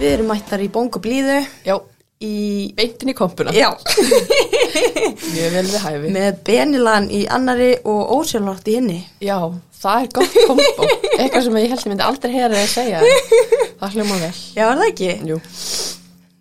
[0.00, 1.74] Við erum mættar í bóng og blíðu Já,
[2.24, 2.32] í...
[2.76, 3.52] beintin í kompuna.
[3.52, 3.68] Já,
[5.34, 6.12] Mjög vel við hæfi.
[6.14, 8.98] með benilan í annari og ósjálfrátt í hinni.
[9.24, 9.36] Já,
[9.82, 10.88] það er gott kombo.
[11.18, 13.02] Eitthvað sem ég held ég myndi aldrei heyra að segja.
[13.80, 14.32] Það hljóma vel.
[14.56, 15.10] Já, er það ekki?
[15.30, 15.38] Jú.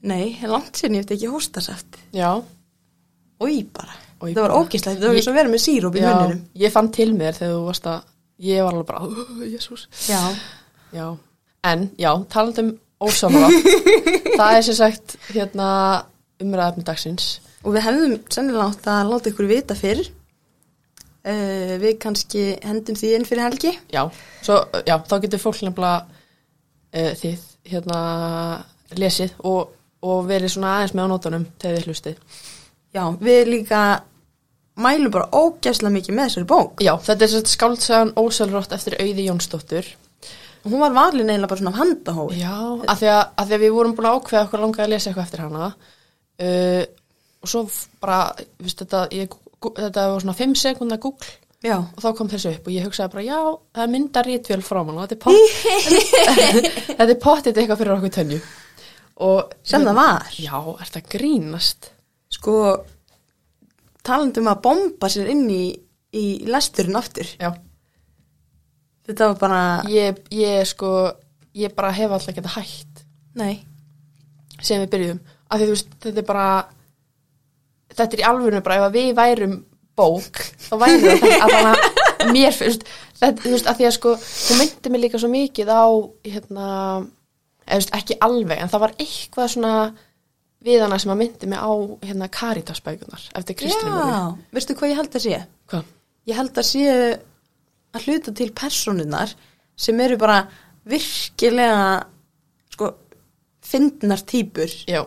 [0.10, 2.00] Nei, langt sinni ég eftir ekki hóstasaft.
[2.16, 2.30] Já.
[3.44, 3.96] Ói bara.
[4.20, 4.60] Oj, það var bara.
[4.64, 6.40] ógislegt, það var eins og verið með síróp í Já, munninum.
[6.60, 8.00] ég fann til mér þegar þú varst að,
[8.50, 9.86] ég var alveg bara, jésús.
[10.10, 10.20] Já.
[10.96, 11.06] Já,
[11.70, 12.66] en, já, talandi
[13.04, 13.50] ósámála.
[14.40, 15.70] það er sem sagt, hérna,
[16.44, 17.40] umræðafni dagsins.
[17.64, 20.06] Og við hefðum sennilega átt að láta ykkur vita fyrr.
[21.20, 23.74] Uh, við kannski hendum því inn fyrir helgi.
[23.92, 24.06] Já,
[24.46, 27.42] svo, já, þá getur fólk nefnilega uh, þið,
[27.74, 28.00] hérna,
[28.98, 32.40] lesið og, og verið svona aðeins með á nótunum þegar þið hlustið.
[32.96, 33.82] Já, við líka
[34.80, 36.84] mælum bara ógæslega mikið með þessari bók.
[36.84, 39.92] Já, þetta er svona skáldsagan ósælrótt eftir Auði Jónsdóttur.
[40.66, 42.38] Hún var valin eiginlega bara svona af handahói.
[42.40, 42.56] Já,
[42.92, 43.12] af því
[43.48, 46.84] því að við vorum búin að ákveða okkur langaði að lesa eitthvað eftir hana uh,
[47.40, 47.62] og svo
[48.04, 48.18] bara,
[48.60, 49.38] viðst, þetta, ég,
[49.68, 51.76] þetta var svona 5 sekundar Google Já.
[51.84, 53.40] og þá kom þessu upp og ég hugsaði bara, já,
[53.76, 55.56] það er mynda rítvél frá mann og þetta er pott,
[57.00, 58.40] þetta er pottið eitthvað fyrir okkur tönju.
[59.20, 60.30] Og, Sem það var.
[60.40, 61.90] Já, er það grínast?
[62.32, 62.54] Sko,
[64.08, 65.64] talandi um að bomba sér inn í,
[66.16, 67.28] í lesturinn aftur.
[67.36, 67.52] Já,
[69.10, 70.94] Þetta var bara, ég, ég sko,
[71.58, 73.06] ég bara hef alltaf getað hætt.
[73.40, 73.56] Nei,
[74.62, 75.24] sem við byrjuðum.
[75.50, 76.50] Af því þú veist, þetta er bara
[77.96, 79.56] þetta er í alvörinu bara ef við værum
[80.00, 82.86] bók, þá væri þetta að þannig að mér fyrst
[83.20, 85.84] þetta, þú veist, að því að sko, þú myndi mig líka svo mikið á,
[86.30, 86.68] hérna
[87.66, 89.74] eða þú veist, ekki alveg, en það var eitthvað svona
[90.70, 91.72] við hana sem að myndi mig á
[92.04, 94.22] hérna Caritas-bækunar eftir Kristínu já,
[94.56, 95.42] veistu hvað ég held að sé?
[95.72, 95.92] Hvað?
[96.30, 96.88] Ég held að sé
[97.96, 99.32] að hluta til personunar
[99.80, 100.42] sem eru bara
[100.90, 102.04] virkilega,
[102.74, 102.92] sko,
[103.66, 104.74] fyndnar týpur.
[104.90, 105.04] Já,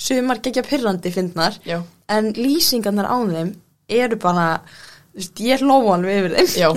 [0.00, 3.50] Sumar gegja pyrrandi fyndnar, já, en lýsingarnar á þeim
[3.92, 4.46] eru bara,
[5.12, 6.54] þú veist, ég hló alveg yfir þeim.
[6.56, 6.70] já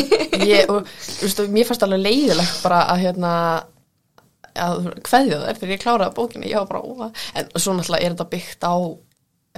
[0.54, 3.34] ég, og, þú veist, mér fannst alveg leiðilegt bara að hérna
[4.60, 8.14] að kveðja það eftir ég kláraði bókinni, ég var bara óa en svo náttúrulega er
[8.16, 8.74] þetta byggt á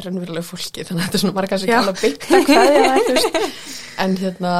[0.02, 1.76] raunverulegu fólki, þannig að þetta er svona margar sem Já.
[1.76, 3.40] ekki alveg byggt að kveðja það þú veist.
[4.02, 4.52] en hérna,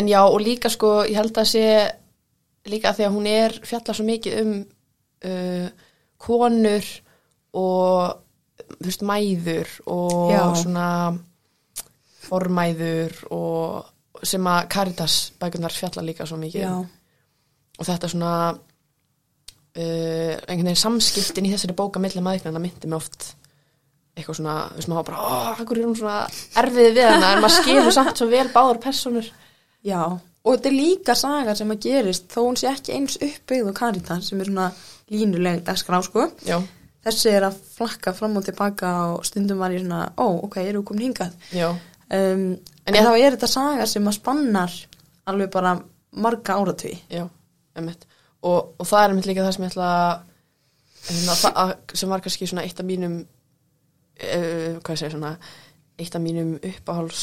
[0.00, 1.64] en já og líka sko, ég held að sé
[2.68, 4.52] líka því að hún er fjalla svo mikið um
[5.28, 5.68] uh,
[6.20, 6.86] konur
[7.56, 8.20] og
[8.70, 10.42] þú veist, mæður og Já.
[10.60, 10.88] svona
[12.20, 16.86] formæður og sem að Caritas bækunar fjalla líka svo mikið Já, um.
[17.78, 23.32] og þetta svona uh, einhvern veginn samskiptin í þessari bóka milli maðurinn myndi mig oft
[24.18, 26.18] eitthvað svona, þú veist maður bara, hvað er hún svona
[26.60, 29.30] erfið við hana, en maður skilur samt svo vel báður personur
[29.84, 30.02] já.
[30.44, 33.74] Og þetta er líka saga sem að gerist þó hún sé ekki eins uppbyggð og
[33.76, 34.70] Caritas sem er svona
[35.12, 36.30] línuleg dagskrá, sko.
[36.46, 36.60] já,
[37.04, 40.82] Þessi er að flakka fram og tilbaka og stundum var ég svona, ó, ok, eru
[40.82, 41.32] komin hingað.
[41.52, 41.70] já,
[42.10, 44.72] Um, en En þá er þetta saga sem að spannar
[45.30, 45.76] alveg bara
[46.12, 46.96] marga áratví.
[47.08, 47.28] já,
[47.76, 48.02] emitt
[48.42, 50.20] og, og það er mitt líka það sem ég ætla að-
[51.06, 55.36] hérna, að, sem var kannski svona eitt af mínum uh, hvað ég segja svona
[56.00, 57.22] eitt af mínum uppáháls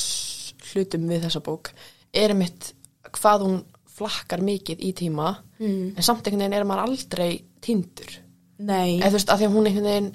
[0.72, 1.72] hlutum við þessa bók
[2.13, 2.73] er mitt
[3.18, 3.57] hvað hún
[3.97, 5.95] flakkar mikið í tíma Mm.
[5.97, 8.12] en samt einhvern veginn er maður aldrei tindur.
[8.59, 10.09] Nei, eða þú veist, að því að hún einhvern veginn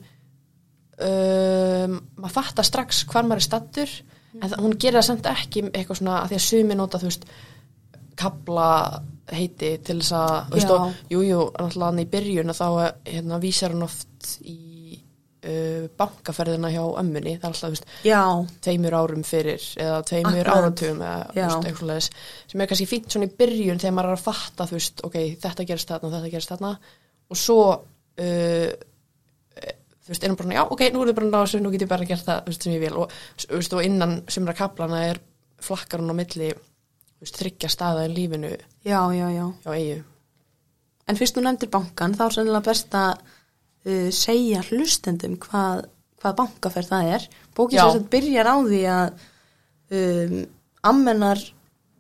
[1.02, 3.94] um, maður fattar strax hvar maður er stattur
[4.38, 7.10] en það, hún gerir það samt ekki eitthvað svona að því að sumi nota, þú
[7.10, 7.26] veist
[8.22, 8.68] kabla
[9.32, 12.66] heiti til þess að, þú veist, og jú, jú, náttúrulega hann í byrjun og þá
[13.08, 14.56] hérna, vísar hún oft í
[15.42, 18.22] uh, bankaferðina hjá ömmunni, það er alltaf, veist, já,
[18.66, 20.54] tveimur árum fyrir eða tveimur Akkurat.
[20.58, 22.10] áratugum eða veist, eitthvað svoleiðis,
[22.52, 25.18] sem er kannski fínt svona í byrjun þegar maður er að fatta þú veist, ok,
[25.42, 26.72] þetta gerist þarna þetta gerist þarna
[27.32, 28.72] og svo uh,
[30.02, 32.08] þú veist, erum bara, já, ok, nú er þið bara náðu nú get ég bara
[32.08, 35.22] gert það þú veist, sem ég vil og, þú veist, og innan sumra kaplana er
[35.62, 38.50] flakkar hún á milli þú veist, þryggja staða í lífinu
[38.82, 39.46] já, já, já.
[39.62, 40.00] hjá eigu
[41.10, 43.22] En fyrst þú nefndir bankan, þá er sennilega best að
[43.86, 45.86] uh, segja hlustendum hvað,
[46.22, 47.28] hvað bankaferð það er.
[47.56, 47.84] Bókin Já.
[47.84, 49.26] sem þetta byrjar á því að
[49.98, 50.38] um,
[50.92, 51.44] ammennar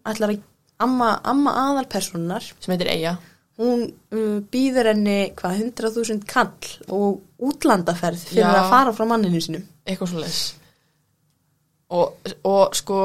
[0.08, 0.40] ætlar að
[0.82, 3.18] amma, amma aðalpersonar sem heitir eiga
[3.60, 3.84] hún
[4.14, 8.56] uh, býður henni hvað 100.000 kall og útlandaferð fyrir Já.
[8.62, 10.40] að fara frá manninu sínum eitthvað svo leis
[11.92, 13.02] og, og sko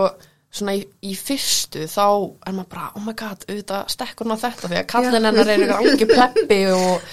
[0.53, 2.05] svona í, í fyrstu þá
[2.47, 5.51] er maður bara, oh my god, auðvitað stekkur hún á þetta því að kallin hennar
[5.51, 7.07] er eitthvað algjör pleppi og,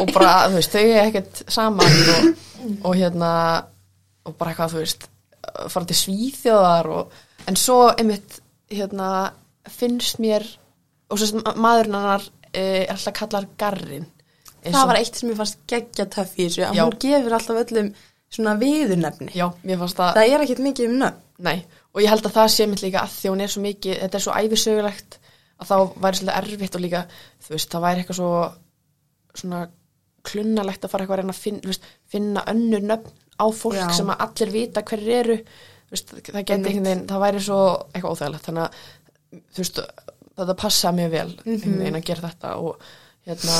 [0.00, 2.28] og bara, þú veist, þau er ekkert saman og,
[2.90, 3.30] og hérna
[4.24, 5.08] og bara eitthvað, þú veist
[5.72, 8.40] fara til svíþjóðar og, en svo einmitt,
[8.72, 9.10] hérna
[9.72, 10.44] finnst mér
[11.12, 14.06] og svo maðurinn hennar er alltaf kallar garrin
[14.64, 17.90] það var eitt sem ég fannst geggja töff í þessu að hún gefur alltaf öllum
[18.34, 19.30] svona viðurnefni.
[20.16, 21.20] Það er ekkert mikið um nöfn.
[21.44, 21.58] Nei
[21.94, 24.18] og ég held að það sé mitt líka að því hún er svo mikið þetta
[24.18, 25.18] er svo æfisögulegt
[25.60, 27.02] að þá væri svolítið erfitt og líka,
[27.44, 28.30] þú veist, það væri eitthvað svo
[29.34, 29.60] svona
[30.24, 33.86] klunnalegt að fara eitthvað að reyna að finna, veist, finna önnur nöfn á fólk Já.
[33.98, 35.38] sem að allir vita hverjir eru.
[35.92, 37.62] Veist, það geti einhvern veginn, það væri svo
[37.92, 39.80] eitthvað óþægilegt, þannig að þú veist,
[40.34, 42.86] þetta passa mjög vel einhvern veginn að gera þetta og
[43.28, 43.58] hérna,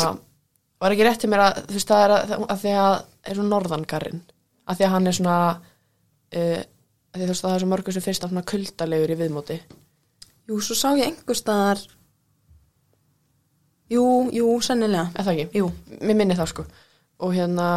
[0.82, 2.96] var ekki rétt til mér að þú veist, það er að, að því að
[3.30, 4.22] er norðangarinn,
[4.64, 6.62] að því að hann er svona uh,
[7.20, 9.58] því þú veist, það er svo mörgur sem hann svona kuldalegur í viðmóti.
[10.48, 11.82] Jú, svo sá ég einhver staðar
[13.92, 15.10] jú, jú, sennilega.
[15.16, 15.60] Það ekki?
[15.60, 15.68] jú,
[16.00, 16.64] Mér minni það sko.
[17.24, 17.68] Og hérna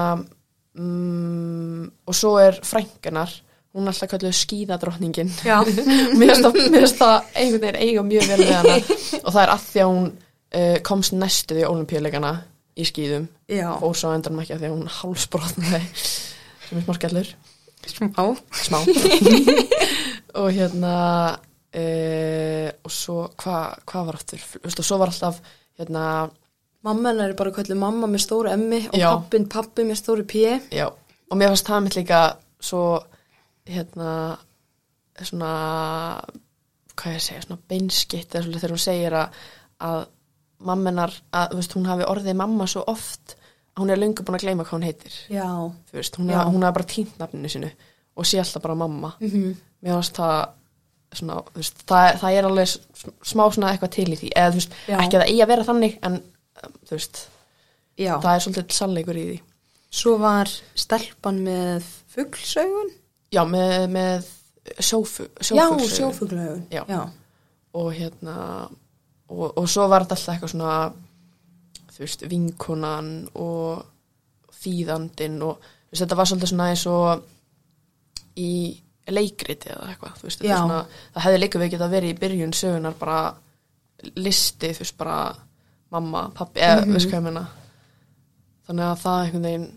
[0.77, 3.33] mm, og svo er frængunar
[3.77, 5.29] hún er alltaf kalluð skíðadrottningin.
[5.45, 5.59] Já.
[6.19, 8.77] mér finnst það- einhvern veginn eiga mjög vel við hana.
[9.25, 12.31] Og það er að því að hún uh, komst næstuð í olimpíuleikana
[12.77, 13.27] í skíðum.
[13.51, 17.29] Já, fór svo á endanum ekki að því að hún hálsbrotnaði sem er smá skellur
[17.91, 18.27] smá.
[18.63, 18.81] Smá.
[20.41, 20.95] Og hérna
[21.77, 24.43] uh, og svo hvað hva var aftur?
[24.43, 25.39] Þú veist, og svo var alltaf
[25.79, 26.03] hérna
[26.87, 29.07] mamma hennar er bara kallið mamma með stóru emmi og Já.
[29.11, 30.43] pappin pappi með stóru pí
[30.73, 32.21] Já, og mér fannst það mitt líka
[32.63, 32.83] svo,
[33.67, 34.11] hérna,
[35.21, 35.51] svona,
[36.97, 39.41] hvað ég að segja, svona beinskitt eða svolítið þegar hún segir að,
[39.89, 39.99] að
[40.69, 43.36] mammenar, að, þú veist, hún hafi orðið mamma svo oft
[43.77, 45.13] hún er löngu búin að gleyma hvað hún heitir,
[45.93, 46.29] veist, hún,
[46.65, 47.69] hafi bara týnt nafninu sinu
[48.17, 49.13] og sé alltaf bara mamma.
[49.19, 50.47] mm Mér fannst það,
[51.13, 52.71] svona, veist, það, það er alveg
[53.29, 54.71] smá svona eitthvað til í því, eða veist,
[55.03, 56.15] ekki að það eigi að vera þannig, en,
[56.63, 56.73] um,
[58.23, 59.37] það er svolítið sannleikur í því.
[60.01, 61.85] svo var stelpan með
[62.15, 62.89] fugglsaugun
[63.31, 64.27] Já, með, með
[64.81, 65.27] sjófu,
[66.71, 67.01] já, já,
[67.73, 68.35] og hérna
[69.29, 70.93] og, og svo var þetta alltaf eitthvað svona
[71.97, 73.85] þú veist, vinkonan og
[74.61, 77.23] þýðandinn og þú veist, þetta var svolítið svona eins og
[78.37, 78.51] í
[79.07, 80.79] leikriti eða eitthvað, þú veist, er svona
[81.15, 83.19] það hefði líka við geta verið í byrjun sögunar bara
[84.19, 85.19] listi, þú veist, bara
[85.91, 86.93] mamma, pappi, eða, Mhm.
[86.93, 87.45] veist hvað ég meina?
[88.67, 89.67] Þannig að það einhvern veginn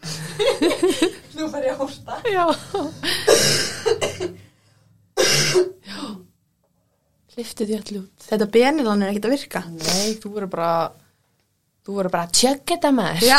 [1.36, 4.30] nú fær ég að hósta Já Já
[7.38, 9.60] Liftið því allir út þetta benilan er ekkert að virka.
[9.70, 10.72] Nei, þú verður bara
[11.80, 13.38] Þú verður bara að tjögga þetta með já,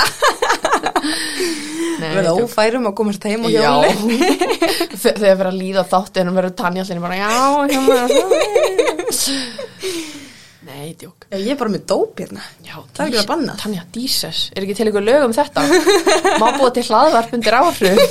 [2.02, 2.42] verða djók.
[2.48, 3.92] ófærum að komast heim og hjóli
[4.98, 7.30] Þe- Þegar fyrir að líða þáttinum verður Tanja allir bara Já,
[7.70, 7.82] já
[10.72, 11.26] Nei, djók.
[11.30, 12.42] Já, ég er bara með dóp hérna.
[12.66, 13.54] Já, Það er ekki að banna.
[13.60, 15.62] Tanja, díses, er ekki til ykkur lög um þetta?
[16.42, 17.98] Má búa til hlaðvarp undir áhrif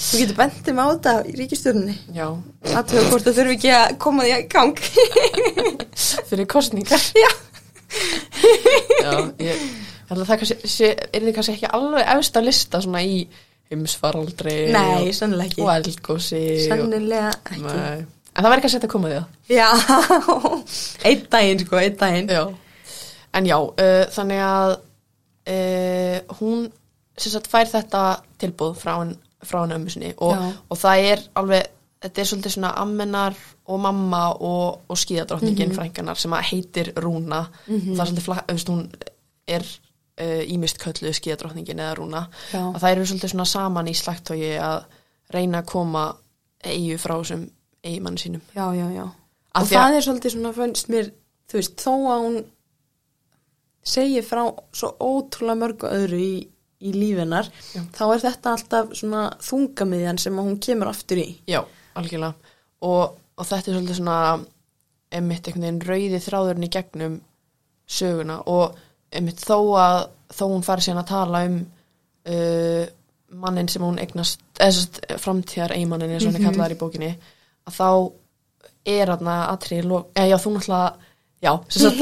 [0.00, 2.26] þú getur bendið mig á þetta í ríkistjórnni Já,
[2.72, 4.82] aðtöða hvort það þurfi ekki að koma því að gang.
[6.30, 7.30] Fyrir kostningar já,
[9.00, 9.12] Já,
[9.42, 9.62] ég
[10.10, 13.20] held að það kannski, sé, er þið kannski ekki alveg efst á lista svona í
[13.70, 15.62] heimsfaraldri nei, og, sennilega ekki.
[15.62, 17.62] og eldgósi og, sennilega ekki.
[17.66, 18.00] Nei.
[18.30, 19.68] En það væri kannski að koma því það já,
[21.10, 22.30] einn daginn sko, einn daginn.
[22.30, 22.42] Já.
[23.38, 24.76] En já, uh, þannig að
[25.54, 26.68] uh, hún
[27.20, 28.04] sem sagt fær þetta
[28.40, 30.32] tilbúð frá hann frá hann ömmu sinni og,
[30.70, 31.68] og það er alveg,
[32.02, 37.42] þetta er svolítið svona ammenar og mamma og, og skíðadrottningin frænganar sem að heitir Rúna.
[37.66, 38.82] Það er svolítið, fla- þú veist, hún
[39.50, 39.64] er
[40.20, 42.24] uh, ímist kölluð skíðadrottningin eða Rúna.
[42.52, 42.62] Já.
[42.68, 44.84] og það eru svolítið svona saman í slagtói að
[45.34, 46.04] reyna að koma
[46.64, 47.46] eigu frá þessum
[47.84, 48.42] eigimann sínum.
[48.56, 49.04] Já, já, já.
[49.54, 51.12] Af og það er svolítið svona fannst mér,
[51.50, 52.40] þú veist, þó að hún
[53.82, 54.42] segir frá
[54.76, 56.34] svo ótrúlega mörgu öðru í,
[56.80, 57.82] í lífinar, Já.
[57.92, 61.26] þá er þetta alltaf svona þungamiðjan sem hún kemur aftur í.
[61.50, 61.60] Já,
[61.98, 62.54] algjörlega.
[62.88, 64.20] Og, og þetta er svolítið svona
[65.10, 67.18] einmitt einhvern veginn rauði þráðurinn í gegnum
[67.90, 68.38] söguna.
[68.48, 68.78] Og
[69.12, 69.98] einmitt þó að
[70.30, 71.60] þó hún fari síðan að tala um
[72.30, 72.86] uh,
[73.40, 77.10] mannin sem hún eignast eða framtíðar eigimannin eins og hann er kallaðar í bókinni
[77.68, 77.90] að þá
[78.90, 81.10] er hann að atrið eða já þú náttúrulega
[81.40, 82.00] já, sem sagt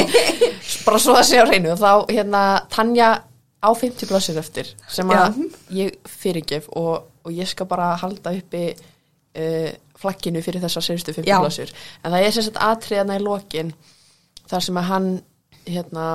[0.86, 1.76] bara svo að segja á hreinu.
[1.78, 3.10] Þá hérna Tanja
[3.64, 5.40] á 50 blassir eftir sem að
[5.72, 11.30] ég fyrirgef og, og ég skal bara halda uppi uh, flagginu fyrir þessar sérstu 50
[11.30, 11.38] Já.
[11.40, 13.72] blassir en það er sem sagt atriðana í lokin
[14.44, 15.10] þar sem að hann
[15.64, 16.08] hérna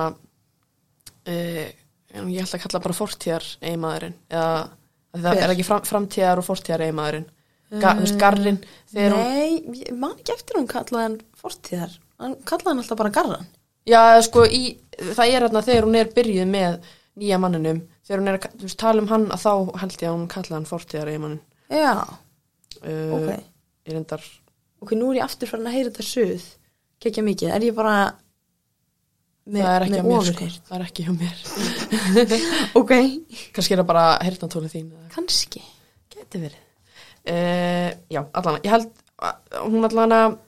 [1.26, 1.66] uh,
[2.10, 4.54] ég ætla að kalla bara fortíðar eiginmaðurinn eða
[5.18, 7.28] það er ekki fram, framtíðar og fortíðar eiginmaðurinn.
[7.70, 8.56] Ga, þú veist, garrin
[8.90, 13.50] Nei, ég man ekki eftir hún kallaði hann fortíðar, hann kallaði hann alltaf bara garran.
[13.86, 16.80] Já, sko, í, það er hérna þegar hún er byrjuð með
[17.18, 19.52] nýja manninum, þegar hún er að veist, tala um hann að þá
[19.82, 21.40] held ég að hún kallaði hann fortíðar eiginmannin.
[21.70, 21.94] Já,
[22.80, 23.30] Uh, ok
[23.84, 24.22] Ég reyndar,
[24.80, 26.44] Ok, nú er ég aftur farin að heyra þetta suð
[27.02, 27.94] Kekja mikið, er ég bara
[29.50, 30.46] með, það er ekki með mér sko.
[30.68, 31.42] það er ekki á mér
[32.80, 32.92] Ok,
[33.56, 35.60] kannski er það bara heyrnatóli þín kannski.
[36.14, 36.62] Gæti verið.
[37.26, 40.38] Uh, já, allan, ég held að hún allan að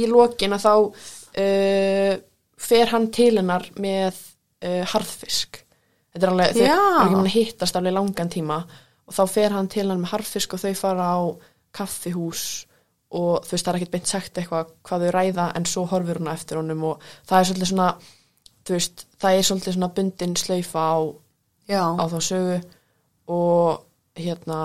[0.00, 2.12] í lokin að þá uh,
[2.66, 4.18] fer hann til hennar með
[4.90, 5.60] harðfisk.
[6.16, 8.56] Þetta er alveg, þau er ekki mann hittast alveg langan tíma
[9.06, 11.20] og þá fer hann til hennar með harðfisk og þau fara á
[11.76, 12.44] kaffihús
[13.16, 16.20] og þú veist, það er ekkert beint sagt eitthvað hvað þau ræða en svo horfir
[16.20, 17.90] hún á eftir honum og það er svolítið svona,
[18.70, 20.96] veist, það er svolítið svona bundin slaufa á
[22.00, 22.58] á þá sögu
[23.36, 23.84] og
[24.16, 24.60] hérna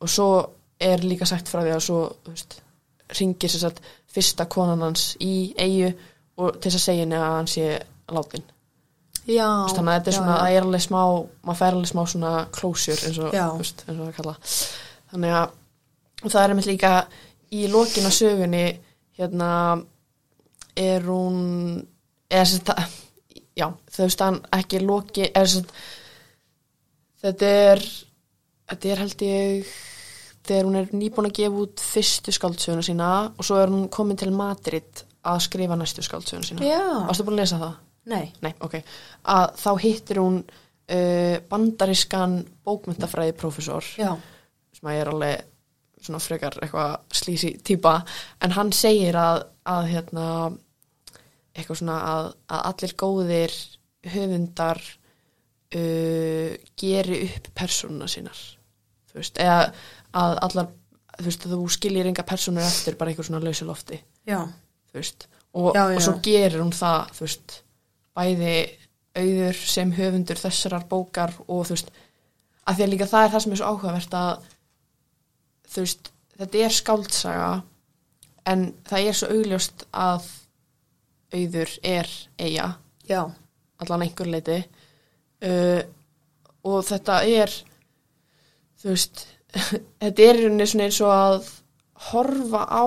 [0.00, 0.30] og svo
[0.80, 2.58] er líka sagt frá því að svo veist,
[3.18, 3.82] ringir sér satt
[4.14, 5.92] fyrsta konan hans í eigu
[6.38, 7.68] og til þess að segja henni að hann sé
[8.14, 8.46] látin
[9.72, 11.00] þannig að þetta er svona, það er alveg smá
[11.44, 14.34] maður fær alveg smá svona closure eins og, veist, eins og það kalla
[15.12, 15.54] þannig að
[16.24, 16.92] það er einmitt líka
[17.54, 18.64] í lokin á sögunni
[19.18, 19.50] hérna
[20.76, 21.38] er hún
[22.30, 22.86] eða sem þetta
[23.54, 25.66] já, þau veist hann ekki loki eða sem
[27.24, 27.84] þetta er
[28.72, 29.74] þetta er held ég
[30.44, 34.18] þegar hún er nýbúin að gefa út fyrstu skáldsöguna sína og svo er hún komin
[34.20, 36.82] til Madrid að skrifa næstu skáldsöguna sína Já.
[37.08, 37.76] Varstu búin að lesa það?
[38.10, 38.32] Nei.
[38.44, 38.76] Nei, ok.
[39.32, 44.12] Að þá hittir hún uh, bandarískan bókmyndafræði prófessor Já.
[44.76, 45.50] sem að ég er alveg
[46.04, 47.94] svona frekar eitthvað slísi típa
[48.44, 50.26] en hann segir að, að hérna
[51.54, 53.54] eitthvað svona að, að allir góðir
[54.12, 58.36] höfundar uh, geri upp persónuna sínar
[59.08, 59.60] þú veist, eða
[60.14, 60.68] að allar
[61.14, 64.42] þú veist, þú skiljir enga persónur eftir bara eitthvað svona lausu lofti Já.
[64.92, 65.96] þú veist, og, Já, já.
[65.96, 67.60] og svo gerir hún það, þú veist,
[68.14, 68.56] bæði
[69.14, 71.92] auður sem höfundur þessarar bókar og þú veist,
[72.64, 74.48] að því að líka það er það sem er svo áhugavert að
[75.74, 77.50] þú veist, þetta er skáldsaga
[78.50, 80.30] en það er svo augljóst að
[81.34, 82.68] auður er eiga,
[83.08, 83.20] Já.
[83.82, 85.80] allan einhver leiti uh,
[86.64, 87.52] og þetta er
[88.82, 89.26] þú veist
[90.02, 91.50] þetta er eins og að
[92.10, 92.84] horfa á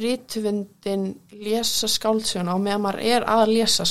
[0.00, 1.06] rítvindin
[1.44, 3.86] lesa skáldsöguna og meðan maður er að lesa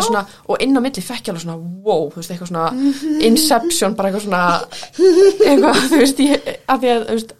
[0.00, 3.24] er svona, og inn á milli fekk ég alveg svona wow, þú veist, eitthvað svona
[3.28, 4.42] inception, bara eitthvað svona
[5.48, 7.34] eitthvað, þú veist, ég, að því að, veist,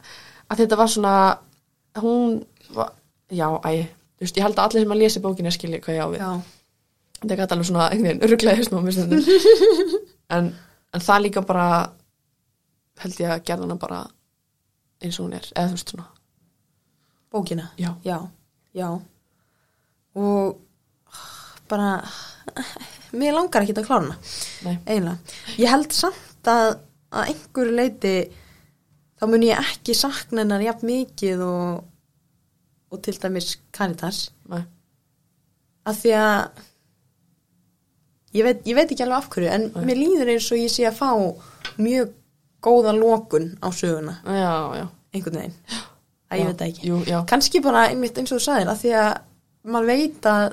[0.49, 1.15] að þetta var svona
[2.03, 2.37] hún,
[2.77, 2.93] var,
[3.31, 3.73] já, æ
[4.19, 6.23] þú veist, ég held að allir sem að lesi bókina skilji hvað ég á við.
[6.23, 6.31] Já.
[7.23, 9.25] þetta gæti alveg svona einhvern veginn rugglaði smá mér stundum.
[10.29, 10.51] En,
[10.93, 11.69] en það líka bara
[13.01, 14.03] held ég að gerða hana bara
[15.01, 16.05] eins og hún er, eða þú veist svona
[17.33, 17.71] Bókina.
[17.79, 18.19] já, Já.
[18.75, 18.89] Já.
[20.15, 20.59] Og
[21.69, 22.03] bara,
[23.13, 24.17] mér langar ekki að klára hana.
[24.65, 25.19] nei, eiginlega.
[25.59, 28.15] Ég held samt að að einhverju leiti
[29.19, 31.85] þá mun ég ekki sakna hennar jafn mikið og,
[32.93, 34.61] og til dæmis Caritas nei
[35.89, 36.61] af því að
[38.37, 39.87] ég veit, ég veit ekki alveg af hverju en Nei.
[39.89, 41.09] mér líður eins og ég sé að fá
[41.81, 42.13] mjög
[42.69, 45.57] góða lokun á söguna já, já, einhvern veginn
[46.29, 46.89] að ég Já, veit það ekki.
[46.89, 49.13] Jú, kannski bara einmitt eins og þú sagðir af því að
[49.69, 50.47] maður veit að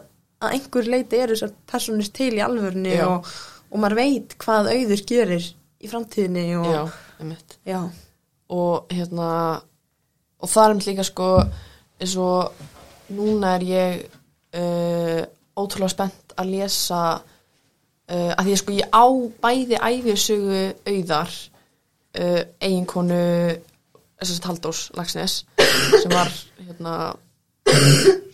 [0.43, 3.29] að einhver leiti eru þessar personir til í alvörni og,
[3.71, 6.81] og maður veit hvað auður gerir í framtíðinni og já,
[7.21, 7.57] einmitt.
[7.67, 7.79] Já,
[8.55, 9.29] og hérna
[10.41, 11.29] og það er einmitt líka sko
[11.95, 12.65] eins og
[13.15, 14.03] núna er ég
[14.59, 15.21] uh,
[15.55, 19.05] ótrúlega spennt að lesa uh, að því að sko ég á
[19.45, 21.37] bæði æfisögu auðar
[22.19, 23.23] uh, eiginkonu
[24.21, 25.35] þess að Halldórs Lagsnes
[26.01, 26.95] sem var hérna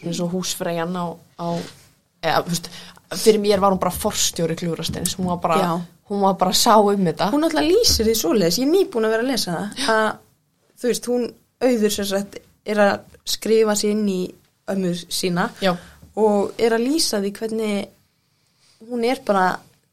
[0.02, 1.06] eins og húsfreyjan á,
[1.40, 1.48] á
[2.22, 2.70] eða, veist,
[3.22, 5.72] fyrir mér var hún bara forstjóri klúrasteins, hún var bara Já.
[6.12, 7.30] hún var bara sá um þetta.
[7.34, 8.60] Hún alltaf lýsir því svoleiðis.
[8.62, 10.12] Ég er nýbúin að vera að lesa það að
[10.82, 11.26] þú veist, hún
[11.62, 12.94] auður sem sagt er að
[13.36, 14.22] skrifa sér inn í
[14.72, 15.74] ömmur sína Já,
[16.22, 19.46] og er að lýsa því hvernig hún er bara,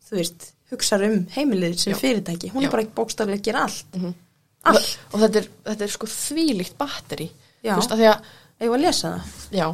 [0.09, 1.99] þú veist hugsar um heimilið sem Já.
[2.01, 2.51] fyrirtæki.
[2.53, 3.87] Hún er bara bókstaflega að gera allt.
[3.97, 4.15] Mhm.
[4.67, 7.29] Allt, og þetta er, þetta er sko þvílíkt batteri.
[7.63, 9.37] Þú veist að því að ég var að lesa það?
[9.59, 9.69] Já,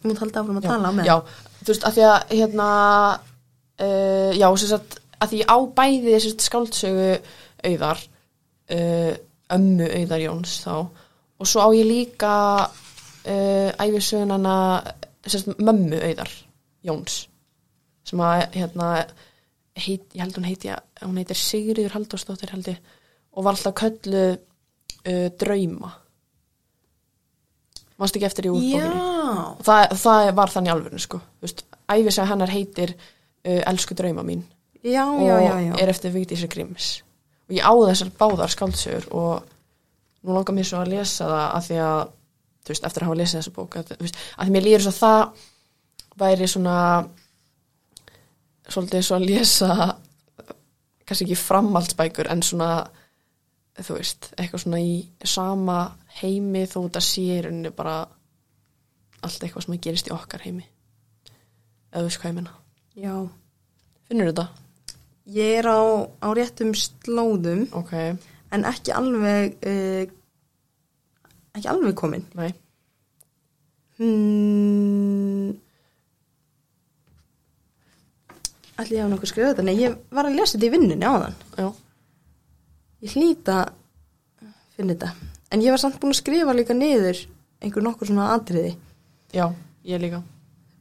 [0.00, 1.16] þú mútt halda áfram að já, tala með já,
[1.60, 2.68] þú veist að því að hérna
[3.16, 7.10] uh, já, sem sagt að því á bæði þessi skáldsögu
[7.66, 8.02] auðar
[8.76, 9.12] uh,
[9.56, 12.34] ömmu auðar Jóns þá og svo á ég líka
[12.66, 14.56] uh, æfisögunana
[15.26, 16.32] sem sagt mömmu auðar
[16.86, 17.24] Jóns
[18.06, 18.90] sem að hérna
[19.76, 20.70] heit, ég held hún heiti
[21.02, 22.94] hún heitir Sigriður Halldórsdóttir held ég
[23.36, 25.92] og var alltaf köllu uh, drauma.
[27.96, 29.04] Manstu ekki eftir í útbókinni?
[29.64, 31.20] það, það var þannig alveg sko.
[31.44, 34.44] Veist, Æfisega hennar heitir uh, Elsku drauma mín.
[34.86, 37.00] Já, og já, já, er eftir Vigdísi Grimms
[37.46, 39.46] og ég á þessar báðar skáldsögur og
[40.26, 42.00] nú langar mér svo að lesa það að því að
[42.66, 44.94] þú veist, eftir að hafa lesið þessa bók að, veist, að því mér líður svo
[44.96, 45.44] það
[46.22, 46.76] væri svona
[48.66, 49.70] svolítið svo að lesa
[51.06, 52.70] kannski ekki framhaldsbækur en svona
[53.84, 54.92] þú veist, eitthvað svona í
[55.28, 55.78] sama
[56.20, 57.96] heimi þó þetta sé rauninni bara
[59.26, 60.64] allt eitthvað sem gerist í okkar heimi
[61.92, 62.54] eða þú veist hvað ég menna
[62.96, 63.14] Já.
[64.08, 64.46] finnur þetta?
[65.36, 65.80] Ég er á,
[66.22, 67.92] á réttum slóðum ok,
[68.54, 70.04] en ekki alveg uh,
[71.56, 72.24] ekki alveg komin.
[72.38, 72.52] nei,
[73.96, 75.54] Hmm.
[78.76, 79.64] Ætli ég hafa nokkuð skrifað þetta?
[79.64, 81.36] Nei, ég var að lesa þetta í vinnunni áðan.
[81.56, 81.68] já,
[83.04, 83.58] Ég hlýta
[84.76, 85.10] finna þetta.
[85.52, 87.20] En ég var samt búin að skrifa líka niður
[87.62, 88.76] einhver nokkur svona atriði.
[89.32, 89.52] já,
[89.84, 90.22] ég líka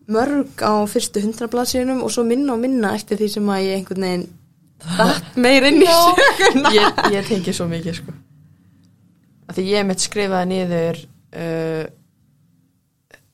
[0.08, 3.80] Mörg á fyrstu hundra blaðsíðunum og svo minna og minna eftir því sem að ég
[3.80, 4.28] einhvern veginn
[5.00, 6.74] datt meir inn í söguna.
[6.76, 8.16] ég, ég tengi svo mikið sko
[9.46, 11.00] að því ég mitt skrifaði niður
[11.40, 11.86] uh,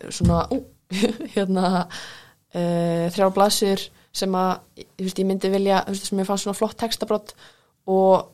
[0.10, 0.62] svona ú,
[1.36, 6.28] hérna uh, þrjár blaðsir sem að ég, veist, ég myndi vilja, þú veist, sem ég
[6.28, 7.36] fann svona flott textabrott
[7.88, 8.32] og,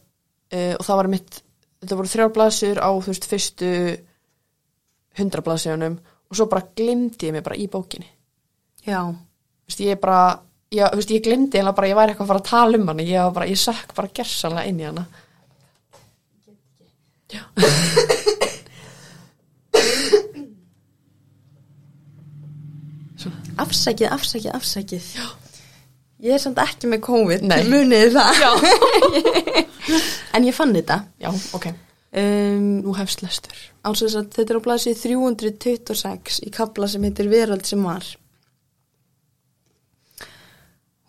[0.54, 1.40] uh, og það var mitt,
[1.82, 3.72] þetta voru þrjár blaðsir á þú veist fyrstu
[5.18, 8.10] hundra blaðsíðunum og svo bara glimti ég mig bara í bókinni
[8.88, 10.20] Já, þú veist, ég bara
[10.72, 12.92] ég, þú veist, ég glimti eða bara ég væri eitthvað að fara að tala um
[12.92, 15.08] hana ég, var bara, ég sökk bara gersanlega inn í hana
[17.28, 17.44] Já.
[23.58, 25.04] afsækið, afsækið, afsækið.
[25.18, 25.26] Já.
[26.28, 27.62] Ég er samt ekki með COVID, Nei.
[27.72, 28.34] munið það.
[30.36, 31.00] En ég fann þetta.
[31.24, 31.70] Já, ok,
[32.18, 37.84] Um, nú hefst lestur þetta er á blasið 326 í kapla sem heitir Verald sem
[37.84, 38.06] var.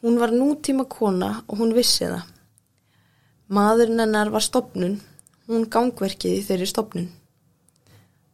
[0.02, 2.26] Hún var nútíma kona og hún vissi það.
[3.48, 4.98] Maðurinn hennar var stopnun,
[5.48, 7.08] hún gangverkið í þeirri stopnun.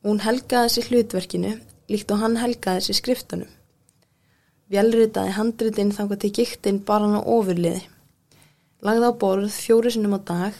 [0.04, 1.54] Hún helgaði sér hlutverkinu
[1.88, 3.52] líkt og hann helgaði sér skriftanum.
[4.74, 7.84] Vélritaði handritinn þangað til giktinn bara hann á ofurliði.
[8.82, 10.56] Lagði á borð fjóru sinnum á dag,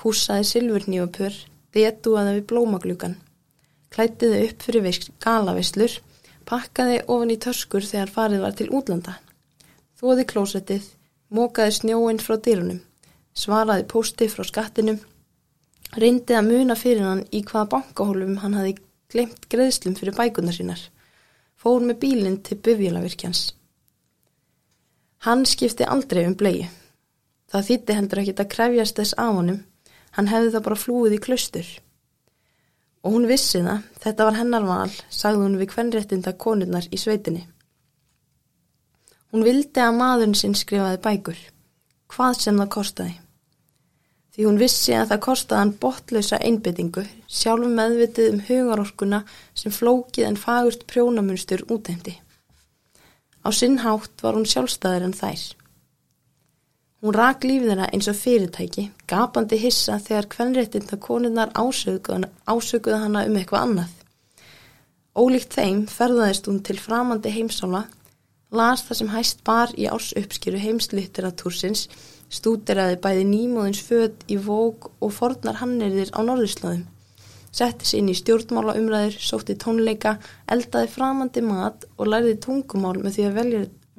[0.00, 1.34] púsaði silfurnýjupur,
[1.76, 3.18] detúaði við blómaglugan,
[3.92, 5.98] klættiði upp fyrir galavislur,
[6.48, 9.18] pakkaði ofan í töskur þegar farið var til útlanda,
[10.00, 10.88] þóði klósettið,
[11.28, 12.80] mókaði snjóinn frá dyrunum,
[13.36, 14.98] svaraði pósti frá skattinum,
[15.92, 18.78] reyndi að muna fyrir hann í hvaða bankahólum hann hafi
[19.12, 20.80] glemt greiðslum fyrir bækunar sínar,
[21.62, 23.42] fór með bílinn til bufjalavirkjans.
[25.22, 26.66] Hann skipti aldrei um bleiu.
[27.52, 29.60] Það þýtti heldur ekki að krefjast þess af honum,
[30.16, 31.68] hann hefði það bara flúið í klaustur.
[33.02, 37.44] Og hún vissi það, þetta var hennar val, sagði hún við kvenréttinda konurnar í sveitinni.
[39.32, 41.38] Hún vildi að maðurinn sinn skrifaði bækur,
[42.10, 43.21] hvað sem það kostaði.
[44.32, 49.18] Því hún vissi að það kostaði hann botlausa einbyttingu, sjálf meðvitið um hugarorkuna
[49.52, 52.14] sem flókið en fagurt prjónamunstur útendi.
[53.44, 55.42] Á sinn hátt var hún sjálfstæðir en þær.
[57.02, 63.24] Hún rak lífið þeirra eins og fyrirtæki, gapandi hissa þegar kvenréttinda konurnar ásökuðu, ásökuðu hana
[63.26, 63.96] um eitthvað annað.
[65.18, 67.82] Ólíkt þeim ferðaðist hún til framandi heimsála,
[68.54, 71.88] las það sem hæst bar í ársuppskýru heimslitteratúrsins,
[72.32, 76.86] stúderaði bæði nýmóðins född í vók og fornar hannirðir á norðurslöðum.
[77.52, 80.14] Setti sig inn í stjórnmála umræður, sótti tónleika,
[80.48, 83.40] eldaði framandi mat og lærði tungumál með því að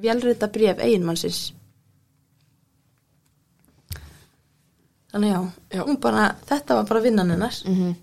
[0.08, 1.44] velrita bref eiginmannsins.
[5.14, 5.42] Þannig já,
[5.76, 5.84] Já.
[6.02, 7.60] Bara, þetta var bara vinnan hennar.
[7.68, 7.94] mm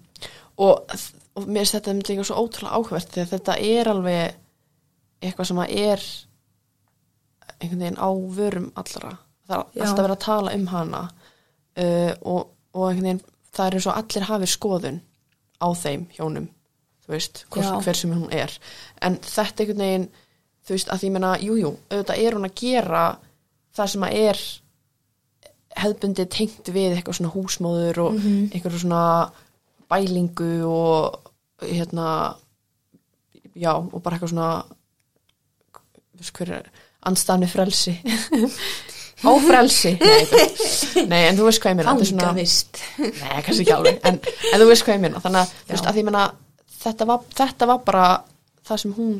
[0.62, 0.92] og,
[1.36, 4.36] og mér finnst þetta líka svo ótrúlega áhvert því að þetta er alveg
[5.22, 6.06] eitthvað sem að er
[7.62, 9.14] einhvern veginn á vörum allra
[9.52, 13.04] það er alltaf verið að tala um hana uh, og, og
[13.52, 15.00] það er eins og allir hafi skoðun
[15.62, 16.48] á þeim hjónum
[17.06, 18.54] þú veist, hvers, hver sem hún er.
[19.02, 20.10] En þetta einhvern veginn
[20.66, 23.06] þú veist, að því menna, jújú, auðvitað er hún að gera
[23.76, 24.42] það sem að er
[25.82, 28.52] hefðbundi tengt við eitthvað svona húsmóður og mm Mhm.
[28.54, 29.04] eitthvað svona
[29.92, 32.36] bælingu og hérna
[33.56, 34.64] já, og bara eitthvað svona
[36.14, 36.70] þú veist hver er
[37.06, 37.94] andstæðan við frelsi
[39.22, 39.92] á frelsi.
[40.02, 42.80] Nei, nei, en þú veist hvað ég minna Fangavist.
[43.00, 44.18] Nei, kannski ekki alveg, en,
[44.54, 46.24] en þú veist hvað ég minna þannig að, þú veist, að því minna
[46.82, 48.06] þetta var, þetta var bara
[48.72, 49.14] það sem hún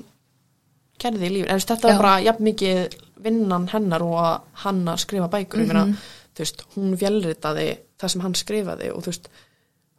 [1.02, 1.92] gerði í lífin, en þetta Já.
[1.92, 4.36] var bara jafn mikið vinnan hennar og að
[4.66, 5.96] hann að skrifa bækur, ég minna Mhm.
[6.36, 7.68] þú veist, hún vélritaði
[8.02, 9.28] það sem hann skrifaði og þú veist,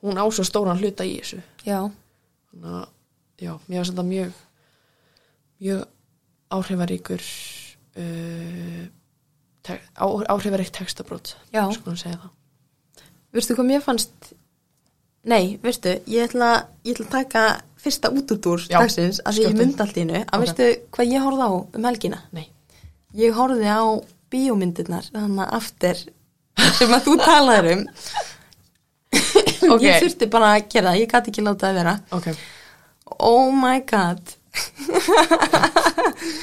[0.03, 1.43] hún á svo stóran hluta í þessu.
[1.67, 1.79] Já,
[2.51, 2.87] þannig að,
[3.43, 4.33] já, mér var þetta mjög
[5.63, 5.85] mjög
[6.53, 7.23] áhrifaríkur
[8.03, 8.87] uh,
[9.63, 12.31] te á, áhrifarík textabrót sko að segja það
[13.33, 14.33] Veistu hvað mér fannst
[15.23, 16.49] Nei, veistu, ég ætla,
[16.83, 17.43] ég ætla að taka
[17.79, 20.43] fyrsta útúrdúr dagsins að því ég myndi allt í innu að Ok.
[20.43, 22.49] veistu hvað ég horfði á um helgina Nei.
[23.15, 23.83] ég horfði á
[24.35, 26.03] bíómyndirnar þannig að aftur
[26.79, 27.85] sem að þú talaður um
[29.77, 29.83] Ok.
[29.87, 32.29] ég þurfti bara að gera það, ég gæti ekki láta það vera Ok.
[33.23, 34.35] oh my god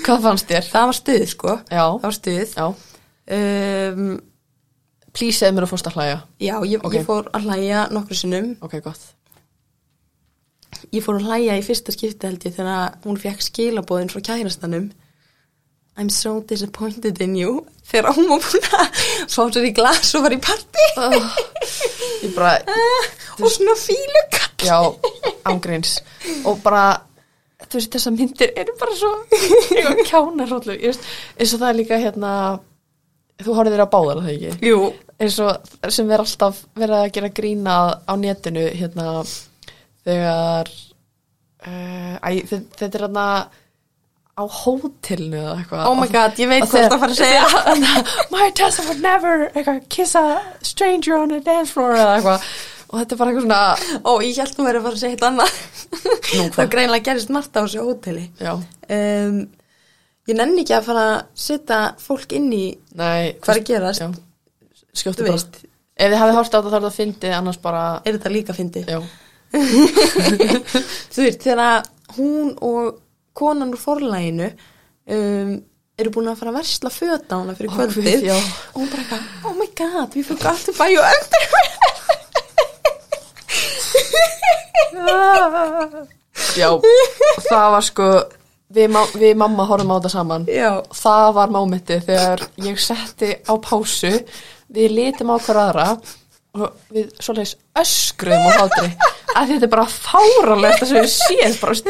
[0.05, 0.65] Hvað fannst þér?
[0.71, 1.83] það var stuð sko Já.
[1.83, 2.67] það var stuð Já.
[3.29, 4.19] Um,
[5.13, 6.17] Please segð mér að fórst að hlæja.
[6.39, 6.93] já, ég, Ok.
[6.99, 9.01] ég fór að hlæja nokkru sinnum Ok, gott.
[10.93, 14.91] ég fór að hlæja í fyrsta skipti held ég þegar hún fekk skilabóðin frá kærastanum
[15.99, 20.35] I'm so disappointed in you þegar hún var búin að sér í glas og var
[20.37, 21.35] í party Oh,
[22.23, 22.53] ég bara,
[23.41, 24.77] og svona fílukall já,
[25.47, 25.97] ángreins.
[26.45, 27.01] Og bara,
[27.65, 29.11] þú veist, þessar myndir eru bara svo.
[30.75, 31.05] Ég veist,
[31.39, 32.31] eins og það er líka hérna,
[33.45, 34.69] þú horfið þér á báðar, það ekki?
[34.69, 34.79] Jú,
[35.19, 39.07] eins og sem er alltaf verið að gera grína á netinu hérna
[40.07, 40.69] þegar
[41.67, 43.25] uh, æ, þe- þetta er hérna
[44.39, 45.85] á hótelinu eða eitthvað.
[45.89, 47.45] Oh my god, ég veit hvað það fara að segja.
[47.51, 50.25] segja My Tessa would never eitthvað, kiss a
[50.63, 52.45] stranger on a dance floor eða eitthvað.
[52.89, 55.17] Og þetta er bara eitthvað svona Ó, ég held þú verið að fara að segja
[55.17, 56.53] eitthvað annað?
[56.55, 58.23] Það greinlega gerist margt á þessu hóteli.
[58.39, 58.53] Já,
[58.95, 59.35] um,
[60.29, 62.65] Ég nenni ekki að fara að setja fólk inn í
[62.99, 64.01] nei hvað er að gerast.
[64.03, 64.07] já,
[65.01, 65.33] skjóttu bara.
[65.37, 65.53] veist,
[65.97, 68.53] ef þið hafið hort á þetta þá er það fyndið annars bara, er þetta líka
[68.57, 68.99] fyndi já,
[71.13, 71.87] Þú veist, þegar
[72.17, 72.99] hún og
[73.39, 74.47] konan úr forlæginu
[75.09, 75.51] um,
[75.99, 78.19] eru búin að fara að versla föt á hana fyrir kvöldið.
[78.29, 78.37] Já.
[78.37, 81.67] og hún bara eitthvað, oh my god, we forgot to buy you underwear.
[86.59, 86.69] Já
[87.49, 88.05] það var sko
[88.73, 90.47] við, við mamma horfum á þetta saman.
[90.51, 94.13] Já, það var mómentið þegar ég setti á pásu
[94.69, 95.87] við litum á hver aðra
[96.59, 98.91] og við svoleiðis öskruðum á hlátri.
[99.37, 101.89] Að þetta er bara fáralegt að við veist,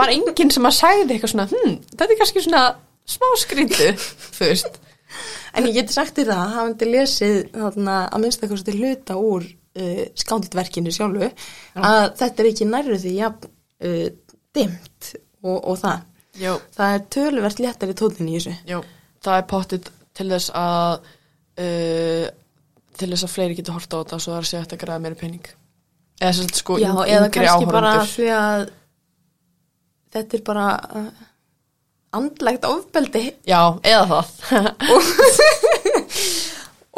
[0.00, 2.62] var enginn sem að sagði eitthvað svona hm, þetta er kannski svona
[3.08, 4.06] smá skrítið
[4.38, 4.80] þú veist.
[5.56, 9.46] En ég geti sagt þér það, hafandi lesið þarna, að minnst eitthvað til hluta úr
[9.48, 11.30] uh, skáldverkinu sjálfu
[11.78, 14.04] að þetta er ekki nærðu því jafn uh,
[14.56, 15.12] dimt
[15.44, 16.02] og, og það.
[16.38, 18.54] Já, það er töluvert léttari tóðin í þessu.
[18.68, 18.78] Já,
[19.26, 20.92] það er pottið til þess að
[21.62, 22.26] uh,
[22.98, 24.80] til þess að fleiri getur horta á þetta svo það er að segja að þetta
[24.84, 25.48] græða meira pening.
[26.18, 28.14] Eða sem sagt sko Já, eða kannski bara áhorfendur.
[28.14, 28.64] því að
[30.16, 30.66] þetta er bara
[30.98, 31.10] uh,
[32.18, 33.24] andlegt ofbeldi.
[33.46, 34.68] Já, eða það.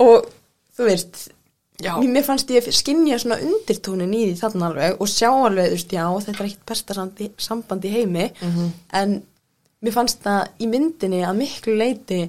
[0.00, 0.31] Og
[0.76, 1.26] þú veist
[1.85, 5.77] já, mér fannst ég skinja svona undirtónin í því þarna alveg og sjá alveg, þú
[5.79, 6.99] veist, já, þetta er ekkit besta
[7.49, 8.31] samband í heimi.
[8.40, 8.71] Mhm.
[9.01, 9.23] en
[9.81, 12.21] mér fannst það í myndinni að miklu leiti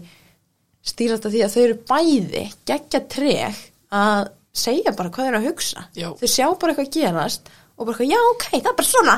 [0.82, 3.58] stýrast að því að þau eru bæði geggja treg
[3.92, 5.84] að segja bara hvað þau eru að hugsa.
[5.96, 6.08] Já.
[6.20, 9.16] þau sjá bara eitthvað gerast og bara eitthvað, já, ok, það er bara svona.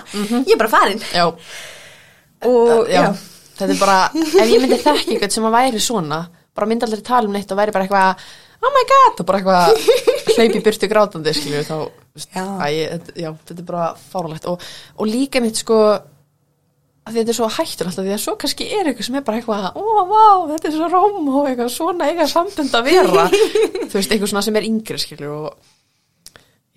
[0.48, 1.02] Ég er bara farin.
[1.14, 1.26] Já.
[2.44, 3.04] Og já, já,
[3.58, 3.98] þetta er bara,
[4.44, 6.20] ef ég myndi þekki eitthvað sem að væri svona,
[6.56, 8.26] bara myndi aldrei tala um neitt og væri bara eitthvað,
[8.64, 9.92] oh my god og bara eitthvað
[10.38, 11.76] hlaupi burtu grátandi skilju, þá,
[12.14, 12.44] Já.
[12.62, 14.66] Æ, þetta- já, þetta er bara fáralegt og,
[15.02, 15.78] og líka mitt sko
[17.04, 19.40] að þetta er svo hættur alltaf því að svo kannski er eitthvað sem er bara
[19.42, 23.26] eitthvað, ó, vá, þetta er svo róm og eitthvað svona eiga sambund að vera
[23.90, 25.50] þú veist, eitthvað svona sem er yngri skilju og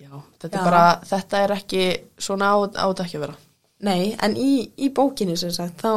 [0.01, 0.09] já,
[0.41, 0.59] þetta Já.
[0.59, 0.81] er bara,
[1.13, 1.83] þetta er ekki
[2.27, 3.37] svona á, á þetta ekki að vera
[3.87, 4.51] nei, en í,
[4.83, 5.93] í bókinni sem sagt, þá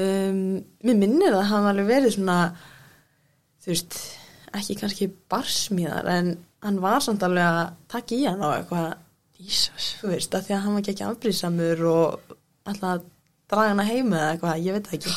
[0.00, 0.42] um,
[0.82, 2.38] mér minnir að hann alveg verið svona
[3.62, 3.98] þú veist,
[4.58, 8.92] ekki kannski barsmíðar, en hann var samt alveg að taka í hann á eitthvað
[9.42, 9.96] Jesus.
[9.98, 12.36] þú veist, að því að hann var ekki afbrýðsamur og
[12.68, 13.08] alltaf að
[13.50, 15.14] draga hana heim eða eitthvað, ég veit ekki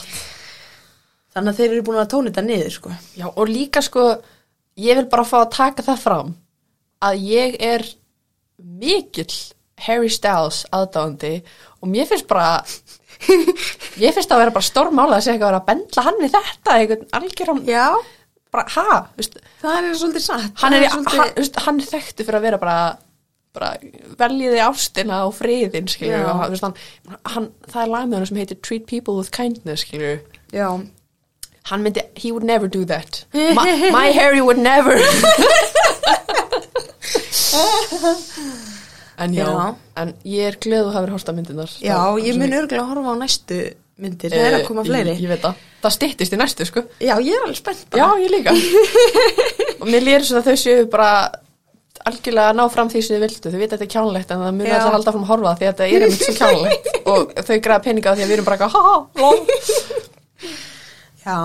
[1.35, 2.95] þannig að þeir eru búin að tóna þetta niður sko.
[3.19, 4.05] Já, og líka sko,
[4.79, 6.33] ég vil bara fá að taka það fram
[7.05, 7.85] að ég er
[8.55, 9.31] mikill
[9.85, 11.33] Harry Styles aðdáðandi
[11.83, 12.63] og mér finnst bara
[13.99, 16.35] mér finnst að vera bara stórmála að segja eitthvað að vera að bendla hann við
[16.37, 17.85] þetta einhvern algjörum, já,
[18.55, 20.49] bara, ha, veist, það er svolítið satt.
[20.63, 21.21] hann er, svolítið...
[21.21, 22.79] hann, hann þekktu fyrir að vera bara
[23.55, 23.69] bara
[24.19, 25.87] veljiði ástina og friðin
[26.25, 26.65] og veist,
[27.31, 29.87] hann, það er lag með hann sem heitir Treat People with Kindness
[31.65, 33.25] hann myndi, he would never do that.
[33.33, 34.99] My, my Harry would never.
[39.17, 39.75] En já, Já.
[39.95, 43.13] en ég er glöð að hafa hort að myndinar já, ég mun örgulega að horfa
[43.15, 43.59] á næstu
[44.01, 45.13] myndir, það er að koma fleiri?
[45.13, 46.83] Eh, ég, ég veit það, það styttist í næstu sko.
[46.99, 48.53] Já, ég er alveg spennt já, ég líka.
[49.81, 51.09] Og mér lýri svo að þau séu bara
[52.05, 53.53] algjörlega að ná fram því sem þið vildu.
[53.53, 54.75] Þau veit að þetta er kjánlegt en það muni Já.
[54.75, 56.91] alltaf halda að horfa því að þetta er einmitt svo kjánlegt.
[57.13, 58.69] Og þau græða peninga því að við erum bara
[61.25, 61.39] já,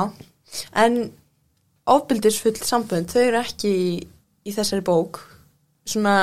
[0.77, 0.99] en
[1.91, 3.95] ofbildisfull sambönd, þau eru ekki í,
[4.45, 5.23] í þessari bók.
[5.89, 6.17] Svona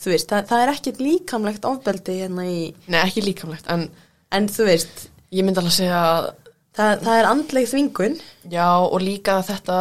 [0.00, 2.58] þú veist, það, það er ekkert líkamlegt ofbeldi hérna í,
[2.90, 3.86] Nei, ekki líkamlegt, en
[4.34, 6.28] en þú veist, ég myndi alveg að segja að
[6.76, 8.16] það, það er andleg þvingun.
[8.52, 9.78] Já, og líka þetta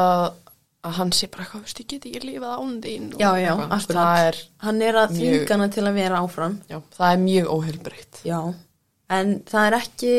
[0.85, 3.53] að hann sé bara eitthvað, veist, ég get ekki lifað án þín Já, já,
[4.27, 6.59] er, Hann er að Mjög- þvinga hana til að vera áfram.
[6.69, 8.19] já, það er mjög óheilbreytt.
[8.27, 8.39] Já,
[9.09, 10.13] en það er ekki,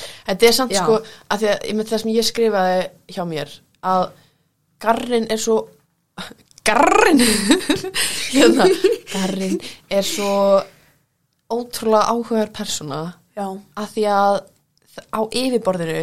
[0.00, 0.82] Þetta er samt Já.
[0.84, 0.98] sko,
[1.34, 3.50] að því að það sem ég skrifaði hjá mér,
[3.84, 4.04] að
[4.80, 5.56] garrin er svo,
[6.64, 7.20] garrin,
[8.36, 8.68] hérna,
[9.12, 9.58] garrin
[9.90, 10.62] er svo
[11.50, 13.00] ótrúlega áhugaður persóna
[13.40, 13.46] já,
[13.82, 14.40] að því að
[15.10, 16.02] á yfirborðinu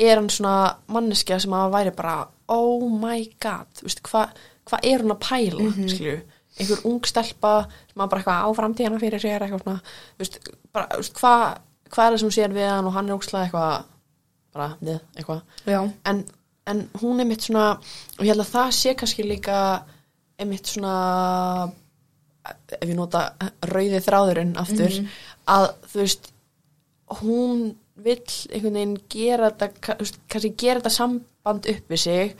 [0.00, 0.56] er hann svona
[0.92, 2.16] manneskja sem að væri bara
[2.50, 4.36] oh my god, þú veist, hvað
[4.70, 6.20] hva er hún að pæla, mm skilju
[6.60, 7.52] einhver ung stelpa
[7.88, 10.38] sem að bara eitthvað á framtíðana fyrir sér eitthvað svona, þú veist,
[10.74, 11.44] bara, þú veist, hvað
[11.90, 13.86] hva er það sem sér við hann og hann er ókslega eitthvað
[14.54, 15.40] bara, við, eitthvað.
[16.10, 16.20] En,
[16.70, 19.60] en hún er mitt svona og ég held að það sé kannski líka
[20.40, 20.94] einmitt svona
[22.50, 23.24] ef ég nota
[23.70, 24.94] rauði þráðurinn aftur
[25.50, 26.29] að þú veist
[27.20, 27.62] hún
[28.00, 28.22] vill
[28.54, 29.68] einhvern veginn gera þetta
[30.30, 32.36] kannski gera þetta samband upp við sig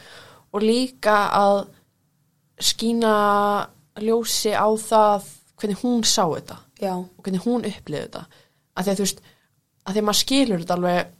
[0.52, 1.58] og líka að
[2.60, 3.14] skína
[4.00, 5.28] ljósi á það
[5.60, 8.22] hvernig hún sá þetta já, og hvernig hún upplifði þetta.
[8.76, 9.20] Að því að þú veist
[9.84, 11.12] að því að maður skilur þetta alveg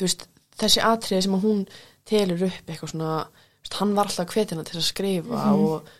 [0.00, 0.26] veist,
[0.60, 1.62] þessi atriði sem að hún
[2.10, 3.14] telur upp eitthvað svona
[3.60, 5.90] veist, hann var alltaf hvetina til að skrifa og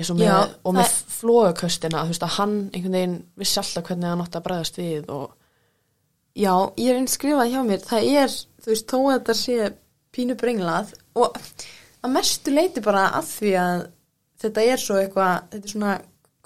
[0.00, 4.08] eins og með, og með það- flóðaköstina veist að hann einhvern veginn vissi alltaf hvernig
[4.10, 5.36] hann átti að bregðast við og
[6.40, 9.70] já, ég er einn skrifað hjá mér, það er, þú veist, þó að þetta sé
[10.16, 11.36] pínu brenglað og
[12.00, 13.82] að mestu leiti bara að því að
[14.40, 15.96] þetta er svo eitthvað, þetta er svona,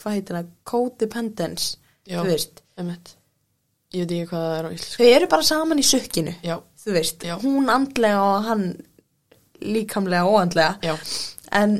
[0.02, 1.68] hvað heitir það, codependence,
[2.04, 2.18] Já.
[2.18, 3.14] þú veist, einmitt,
[3.94, 4.98] ég veit ekki hvað það er á íslensku.
[4.98, 7.34] Þau eru bara saman í sökkinu, já, þú veist, Já.
[7.44, 8.66] hún andlega og hann
[9.64, 10.96] líkamlega og andlega, já,
[11.60, 11.78] en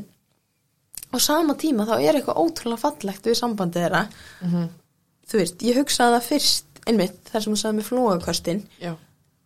[1.15, 4.07] á sama tíma þá er eitthvað ótrúlega fallegt við sambandið þeirra,
[4.47, 4.73] mm
[5.25, 8.95] þú veist, ég hugsaði það fyrst, einmitt, þar sem hún sagði með flóðakostin, já,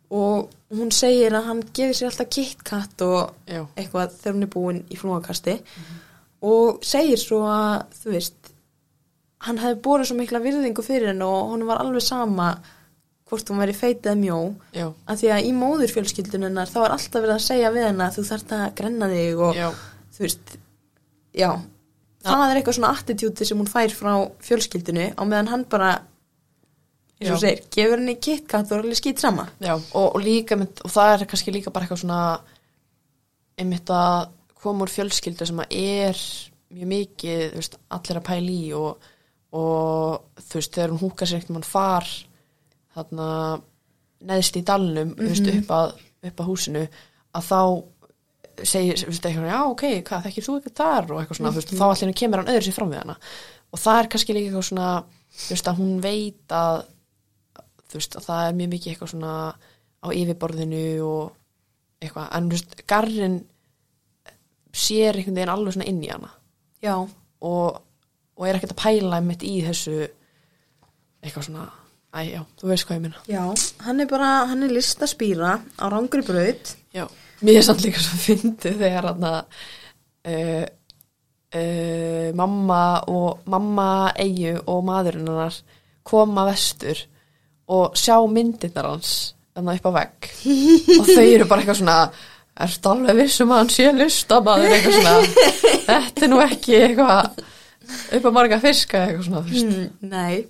[0.09, 4.53] og hún segir að hann gefur sér alltaf KitKat og já, eitthvað þegar hún er
[4.55, 5.59] búin í flóakasti
[6.49, 8.53] og segir svo að þú veist
[9.45, 12.51] hann hefði borið svo mikla virðingu fyrir henn og hún var alveg sama
[13.29, 14.39] hvort hún veri feit eða mjó.
[14.73, 18.15] Já, að því að í móðurfjölskyldunennar þá er alltaf verið að segja við henn að
[18.17, 19.67] þú þarft að grenna þig og já,
[20.17, 20.55] þú veist
[21.37, 21.51] já,
[22.25, 24.13] það er eitthvað svona attitúti sem hún fær frá
[24.49, 25.91] fjölskyldinu á meðan hann bara
[27.19, 29.49] eins og segir, gefur henni KitKat og alveg skýt sama.
[29.63, 29.75] Já.
[29.75, 32.21] Og, og líka mynd, og það er kannski líka bara eitthvað svona
[33.59, 34.29] einmitt að
[34.59, 36.23] koma úr fjölskyldu sem að er
[36.75, 39.11] mjög mikið, þú veist, allir að pæla í og,
[39.59, 42.09] og þú veist, þegar hún húkar sér ekkert mann far
[42.95, 43.29] þarna
[44.29, 45.95] neðst í dalnum, þú veist, upp að,
[46.31, 46.83] upp að húsinu,
[47.39, 47.61] að þá
[48.67, 51.11] segir, þú veist, eitthvað, já, ok, hvað, þekkir þú eitthvað þar?
[51.11, 53.19] Og eitthvað svona, þú veist, þá allir kemur hann öðru sér fram við hana.
[53.69, 54.89] Og það er kannski líka eitthvað svona,
[55.39, 56.81] þú veist, að hún veit að
[57.89, 59.35] þú veist, að það er mjög mikið eitthvað svona
[59.99, 63.39] á yfirborðinu og eitthvað, en þú veist, garrin
[64.79, 66.31] sér einhvern veginn alveg svona inn í hana.
[66.85, 67.83] Já, og,
[68.39, 69.97] og er ekkert að pæla mitt í þessu
[71.25, 71.67] eitthvað svona,
[72.15, 73.43] æ, já, þú veist hvað ég minna já
[73.87, 76.75] hann er bara, hann er listaspýra á rangri braut.
[76.95, 77.09] Já,
[77.43, 79.41] mér er samt líka svo fyndið þegar hann að
[80.31, 80.65] uh,
[81.59, 85.59] uh, mamma og mamma Eyju og maðurinn hennar
[86.09, 87.03] koma vestur
[87.69, 89.13] og sjá myndirnar hans
[89.57, 90.29] þannig upp á vegg.
[90.99, 91.97] Og þau eru bara eitthvað svona
[92.59, 94.75] ertu alveg vissum að hann sé listamaður?
[94.77, 95.17] Eitthvað svona
[95.89, 97.43] þetta er nú ekki eitthvað
[98.19, 100.47] upp á marga fiska eitthvað svona mm, nei.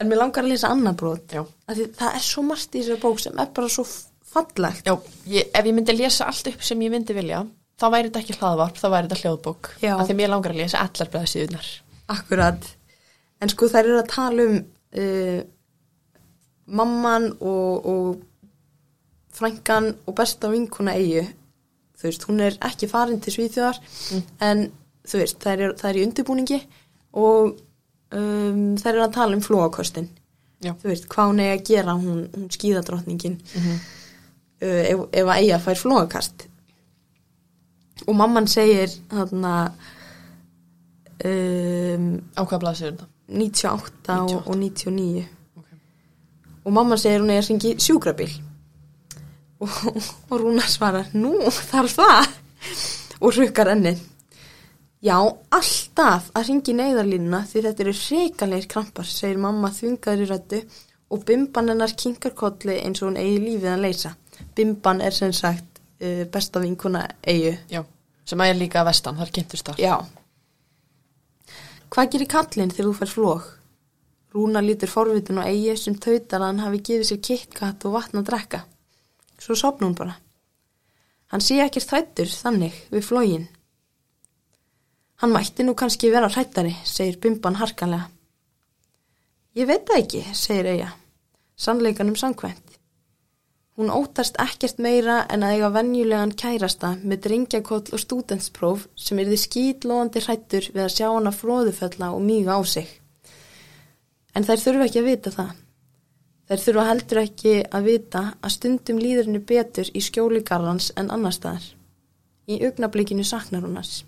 [0.00, 1.34] En mér langar að lesa annað brot.
[1.70, 3.84] Það er svo margt í þessari bók sem er bara svo
[4.34, 4.88] fallegt.
[4.88, 4.96] Já
[5.30, 7.44] ég, ef ég myndi lesa allt upp sem ég myndi vilja
[7.80, 9.70] þá væri þetta ekki hlaðvarp, þá væri þetta hljóðbók.
[9.82, 9.94] Já.
[9.96, 11.70] af því mér langar að lesa allar blæðsíðunar
[12.14, 12.68] akkurat.
[13.42, 15.40] En sko þær eru að tala um uh,
[16.66, 18.20] mamman og, og
[19.34, 21.24] frænkan og besta vinkuna eigu
[21.98, 23.78] þú veist, hún er ekki farin til Svíþjóðar
[24.44, 24.66] en
[25.04, 26.60] þú veist, það er, það er í undirbúningi
[27.20, 27.54] og
[28.14, 30.08] um, þær eru að tala um flóakostin
[30.80, 33.78] þú veist, hvað hún er að gera hún, hún skíðadrottningin uh,
[34.64, 36.46] ef, ef að eiga fær flóakast
[38.08, 39.54] og mamman segir þarna
[41.24, 43.10] um, Á hvaða blæðsíður þetta?
[43.28, 44.50] 98, og, 98.
[44.50, 45.33] og 99 Ok.
[46.64, 48.32] Og mamma segir hún er að ringi sjúkrabíl.
[49.62, 49.70] Og,
[50.30, 52.34] og Rúna svarar nú þarf það?
[53.24, 53.94] Og rukkar enni
[55.04, 55.16] já,
[55.52, 60.60] alltaf að ringi neyðarlínuna því þetta eru reikalegir krampar segir mamma þvingaður í röddu
[61.12, 64.14] og bimban hennar kinkar kolli eins og hún eigi lífið að leysa.
[64.56, 67.82] Bimban er sem sagt uh, besta vinkuna eigu Já,
[68.24, 69.82] sem að er líka vestan, það er kynntust þar.
[69.82, 69.96] Já.
[71.94, 73.52] Hvað gerir kallinn þegar þú fær flók?
[74.34, 78.18] Rúna lítur forvitin og eigi sem tautar að hann hafi gefið sér kitkatt og vatn
[78.18, 78.64] að drekka.
[79.38, 80.16] Svo sopna hún bara.
[81.30, 83.46] Hann sé ekkert þrættur þannig við flógin.
[85.22, 88.10] Hann mætti nú kannski vera hrættari, segir Bimban harkanlega.
[89.54, 90.90] Ég veit það ekki, segir Eija.
[91.54, 92.74] Sannleikanum samkvæmt.
[93.78, 99.30] Hún óttast ekkert meira en að eiga venjulegan kærasta með drengjakoll og stúdentspróf sem er
[99.30, 102.90] því skýtlóðandi hrættur við að sjá hana fróðufölla og mýga á sig.
[104.34, 105.52] En þær þurfa ekki að vita það.
[106.48, 111.10] Þær þurfa heldur ekki að vita að stundum líður henni betur í skjóli garðans en
[111.14, 111.68] annar staðar.
[112.50, 114.02] Í augnablikinu saknar hún hans.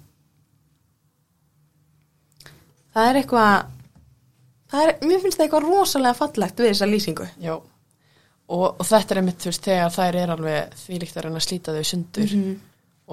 [2.97, 3.71] Það er eitthvað,
[4.73, 7.27] það er, mér finnst það eitthvað rosalega fallegt við þessa lýsingu.
[7.45, 11.41] Já, og, og þetta er einmitt, þú veist, þegar þær er alveg þvílíkt að reyna
[11.43, 12.55] að slíta þau sundur Mhm.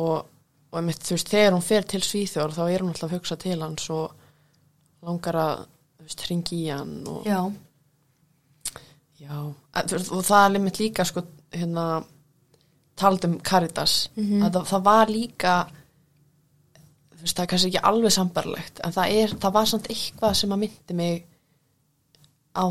[0.04, 0.16] og,
[0.72, 3.38] og einmitt, þú veist, þegar hún fer til Svíþjór þá er hún alltaf að hugsa
[3.44, 4.14] til hans og
[5.04, 5.66] langar að,
[6.04, 7.40] veist, hringi í hann og, Já,
[9.20, 11.86] já, og það er einmitt líka, sko, hérna,
[13.00, 14.44] taldum Caritas, Mhm.
[14.44, 15.54] að það, það var líka,
[17.22, 20.50] veist, það er kannski ekki alveg sambarlegt, en það er, það var samt eitthvað sem
[20.52, 21.26] að myndi mig
[22.56, 22.66] á,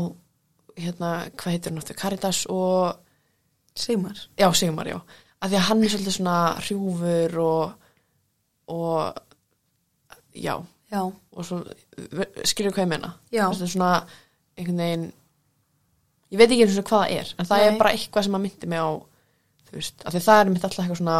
[0.77, 2.95] hérna, hvað heitir hún aftur, Caritas og
[3.75, 4.17] Sigmar.
[4.37, 5.01] Já, Sigmar, já.
[5.41, 7.73] Af því að hann er svolítið svona hrjúfur og,
[8.67, 9.15] og
[10.35, 10.63] já,
[10.93, 11.59] Já, og svo,
[12.45, 13.05] skilur hvað ég?
[13.33, 13.47] Já.
[13.47, 13.91] Þetta er svona
[14.53, 15.07] einhvern veginn,
[16.33, 17.69] ég veit ekki eins og hvað það er, en það Nei.
[17.69, 18.89] er bara eitthvað sem að myndi mig á,
[19.69, 21.17] þú veist, af því það er mitt alltaf eitthvað svona,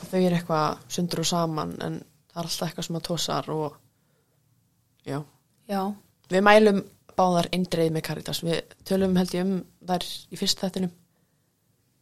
[0.00, 3.78] þau eru eitthvað sundur og saman, en það er alltaf eitthvað sem að tósar og,
[5.06, 5.18] já.
[5.70, 5.82] já,
[6.28, 6.82] Við mælum
[7.18, 9.54] báðar eindreið með Caritas, við tölum held ég um
[9.86, 10.92] þær í fyrst þettinum,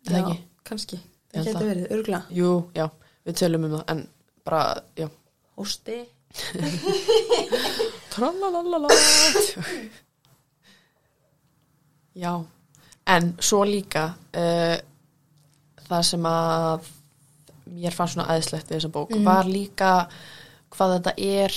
[0.07, 0.41] er það já, ekki?
[0.73, 1.05] kannski.
[1.37, 1.69] Það það.
[1.69, 2.25] verið, örgla.
[2.33, 2.87] Jú, já,
[3.29, 4.07] við tölum um það, en
[4.49, 4.67] bara,
[4.97, 5.11] já.
[5.57, 6.03] Hósti.
[8.13, 8.89] Tralalala.
[12.17, 12.45] já,
[13.07, 14.05] en svo líka
[14.37, 14.77] uh,
[15.89, 16.87] það sem að
[17.77, 19.25] mér fannst svona aðeinslegt við þessa bók Mhm.
[19.27, 19.91] var líka
[20.71, 21.53] hvað þetta er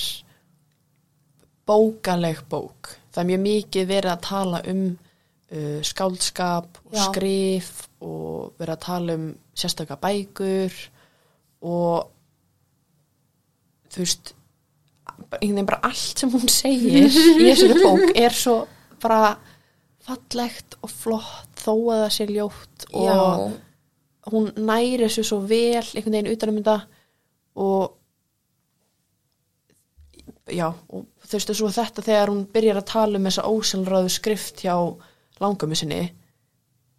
[1.70, 2.96] bókaleg bók.
[3.14, 4.84] Það er mjög mikið verið að tala um
[5.52, 7.04] uh, skáldskap og Já.
[7.10, 10.74] skrif og verið að tala um sérstaka bækur
[11.62, 12.10] og
[13.90, 14.34] þú veist
[15.20, 18.58] einhvern veginn bara allt sem hún segir í þessari bók er svo
[19.04, 19.38] bara
[20.06, 23.18] fallegt og flott þó að það sé ljótt og Já,
[24.34, 26.78] hún næri þessu svo vel einhvern veginn utanum þetta
[27.60, 27.96] og
[30.50, 34.64] já, og þú veist svo þetta þegar hún byrjar að tala um þessa ósælræðu skrift
[34.66, 34.76] hjá
[35.40, 36.02] langömmu sinni.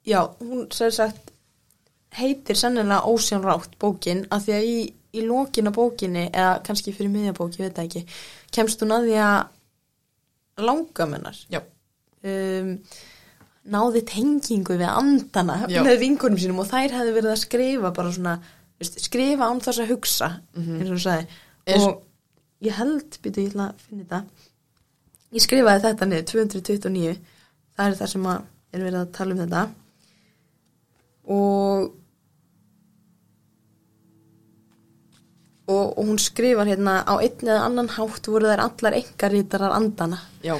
[0.06, 1.32] Já, hún sér sagt
[2.16, 4.78] heitir sennilega ósjánrátt bókin að því að í,
[5.14, 8.04] í lokina bókinni eða kannski fyrir miðja bók, ég veit ekki
[8.54, 11.62] kemst hún að því að langamennar já,
[12.26, 12.74] um,
[13.70, 15.82] náði tengingu við andana Já.
[15.84, 18.36] með vinkunum sínum og þær hefði verið að skrifa bara svona,
[18.80, 21.40] veist, skrifa án þess að hugsa eins og hún sagði.
[21.76, 24.48] Og ég held, byrju ég að finna þetta.
[25.36, 27.14] Ég skrifaði þetta niður 229,
[27.76, 29.64] það er það sem að er verið að tala um þetta.
[31.36, 31.90] Og
[35.70, 40.18] og, og hún skrifar hérna á einn eða annan hátt voru þær allar engarítarar andana
[40.42, 40.56] já,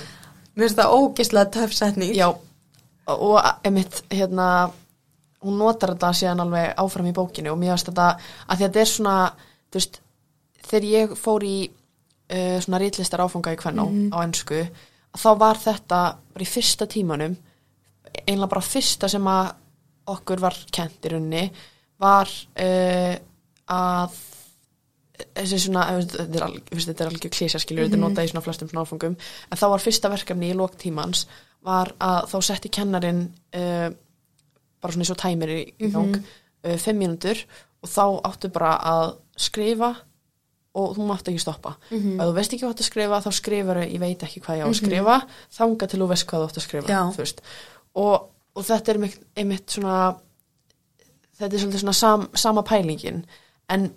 [0.55, 2.15] Mér finnst það ógeðslega töff setning.
[2.17, 2.29] já.
[3.11, 4.47] Og emitt, hérna
[5.41, 8.09] hún notar þetta síðan alveg áfram í bókinu og mér finnst þetta
[8.47, 9.15] að þetta er svona
[9.73, 10.01] veist,
[10.69, 14.61] þegar ég fór í uh, svona rítlistar áfanga í kvennó á ennsku,
[15.17, 16.01] þá var þetta
[16.35, 17.39] bara í fyrsta tímanum
[18.27, 19.55] einlega bara fyrsta sem að
[20.11, 21.45] okkur var kent í rauninni
[22.01, 23.15] var uh,
[23.71, 24.21] að
[25.37, 29.17] þessi svona, þetta er algjör klísja skilur, þetta er notað í svona flestum svona áfengum
[29.17, 31.25] en þá var fyrsta verkefni í lóktímans
[31.67, 33.25] var að þá setti kennarin
[33.57, 33.89] uh,
[34.81, 37.43] bara svona eins og tæmir í, gang uh, fimm mínútur
[37.81, 39.95] og þá áttu bara að skrifa
[40.81, 41.75] og þú mátt ekki stoppa.
[41.91, 42.21] Mhm.
[42.21, 44.69] ef þú veist ekki hvað þú skrifa þá skrifar ég veit ekki hvað ég á
[44.71, 45.17] að skrifa
[45.57, 46.99] þanga til þú veist hvað þú átt að skrifa
[47.99, 49.01] og, og þetta er
[49.41, 49.97] einmitt, svona
[51.41, 53.25] þetta er svona sam, sama pælingin.
[53.71, 53.91] En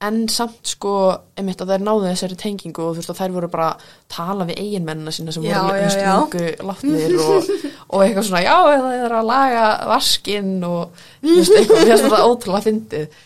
[0.00, 0.92] en samt sko
[1.36, 4.46] einmitt að þær náðu þessari tengingu og þú veist og þær voru bara að tala
[4.48, 7.50] við eiginmennina sína sem Já, voru lungu látnir og,
[7.92, 12.06] og eitthvað svona já það er að laga vaskinn og þú veist eitthvað, mér finnst
[12.06, 13.20] þetta ótrúlega fyndið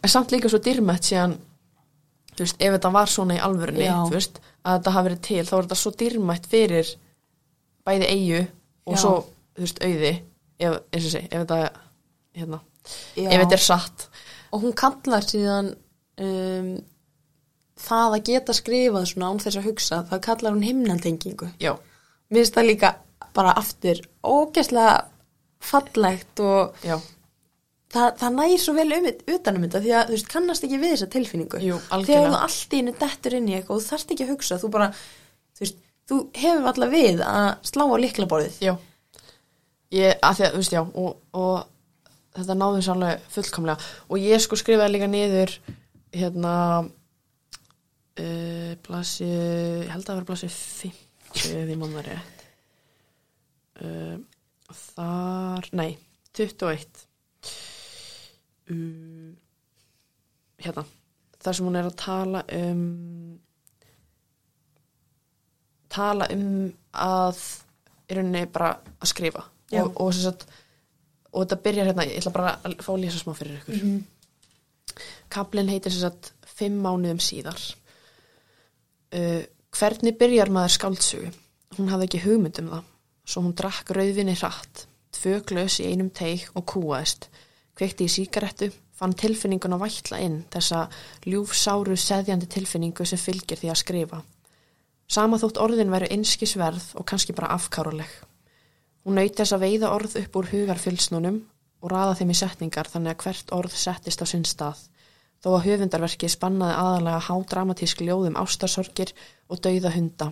[0.00, 1.36] en samt líka svo dýrmætt síðan
[2.30, 3.98] þú veist, ef þetta var svona í alvörunni Já.
[4.06, 6.94] þú veist, að þetta hafi verið til þá er þetta svo dýrmætt fyrir
[7.90, 8.40] bæði eigu
[8.86, 9.02] og Já.
[9.02, 9.14] svo,
[9.58, 11.60] þú veist, auði ef, eins og sé, ef þetta
[12.38, 12.62] hérna,
[13.18, 14.10] ef þetta er satt
[14.50, 15.68] Og hún kallar síðan
[16.20, 16.72] um,
[17.80, 21.48] það að geta skrifað svona án þess að hugsa, það kallar hún himnaltengingu.
[21.62, 21.72] já,
[22.30, 22.90] Mér finnst það líka
[23.34, 24.92] bara aftur ógæslega
[25.60, 26.96] fallegt og já,
[27.92, 30.94] það, það nær svo vel um utanum þetta því að þú veist, kannast ekki við
[30.94, 31.60] þessa tilfinningu.
[31.64, 32.30] Jú, Þegar algjörlega.
[32.30, 34.70] þú allt í einu dettur inn í eitthvað og þú þarft ekki að hugsa, þú
[34.76, 34.88] bara,
[35.56, 38.56] þú veist, þú hefur alltaf við að slá á liklaborðið.
[38.68, 38.72] já
[39.90, 41.66] ég, að því að, þú veist, já og, og
[42.38, 45.54] þetta þess alveg fullkomlega og ég sko skrifaði líka niður
[46.14, 46.54] hérna
[48.20, 52.38] uh, blasi, ég held að það var blasi 50 ef ég mann það rétt.
[53.80, 54.16] Uh,
[54.70, 55.92] þar, nei
[56.36, 57.06] 21
[58.70, 59.30] um,
[60.60, 60.84] hérna
[61.40, 62.82] þar sem hún er að tala um
[65.90, 67.40] tala um að
[68.10, 69.42] í rauninni bara að skrifa.
[69.80, 70.44] Og, og, sagt,
[71.30, 73.74] og þetta byrjar hérna, ég ætla bara að fá að lesa smá fyrir ykkur.
[73.76, 74.00] Mm Mhm.
[75.30, 77.60] Kablin heitir sem sagt fimm mánuðum síðar.
[79.14, 81.28] Uh, Hvernig byrjar maður skáldsögu?
[81.76, 82.86] Hún hafði ekki hugmynd um það.
[83.30, 87.28] Svo hún drakk rauðvinni hratt tvö glös í einum teig og kúaðist.
[87.76, 90.84] Kveikti í síkarettu fann tilfinningun að vætla inn þessa
[91.26, 94.20] ljúfsáru seðjandi tilfinningu sem fylgir því að skrifa.
[95.10, 98.10] Sama þótt orðin veru einskisverð og kannski bara afkáruleg
[99.04, 101.38] Hún naut þess að veiða orð upp úr hugarfylsnunum
[101.80, 104.82] og raða þeim í setningar þannig að hvert orð settist á sinn stað.
[105.40, 109.14] Þó að höfundarverki spannaði aðalega hádramatísk ljóðum ástarsorgir
[109.48, 110.26] og dauða hunda,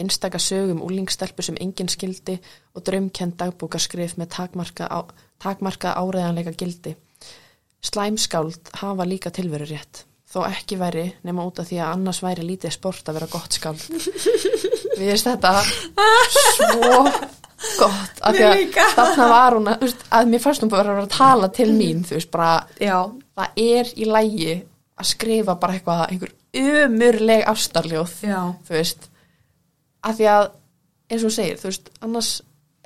[0.00, 2.38] einstaka sögum úlingstelpu sem enginn skildi
[2.72, 5.04] og draumkend dagbúkarskrif með takmarka, á,
[5.42, 6.94] takmarka áreðanleika gildi.
[7.84, 12.48] Slæmskáld hafa líka tilveru rétt, þó ekki væri nema út af því að annars væri
[12.48, 13.84] lítið sport að vera gott skáld.
[14.98, 15.52] Við veist þetta
[16.56, 17.04] svo
[17.78, 19.84] gott af því að þarna var hún að,
[20.16, 22.50] að mér fannst hún bara að vera að tala til mín þú veist bara
[22.80, 22.98] Já,
[23.36, 24.54] það er í lægi
[25.00, 29.08] að skrifa bara eitthvað einhver umurleg ástarljóð já, þú veist.
[30.04, 30.50] Af því að
[31.10, 32.32] eins og segir þú veist annars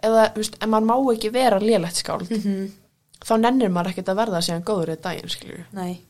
[0.02, 2.68] eða þú veist en maður má ekki vera lélegt skáld Mhm.
[3.24, 6.00] þá nennir maður ekkert að verða síðan góður í daginn skilju nei.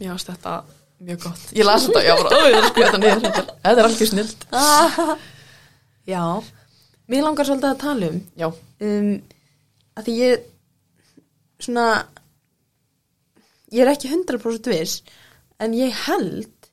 [0.00, 0.54] mér fannst þetta
[1.00, 1.44] mjög gott.
[1.56, 4.46] Ég las þetta já bara ég er að skrifa þetta niður þetta er- algjör snilt
[6.10, 6.22] Já,
[7.08, 8.46] mér langar svolítið að tala um já.
[8.80, 9.22] um,
[9.96, 10.46] að því ég
[11.60, 11.86] svona
[13.72, 15.02] ég er ekki 100% viss
[15.60, 16.70] en ég held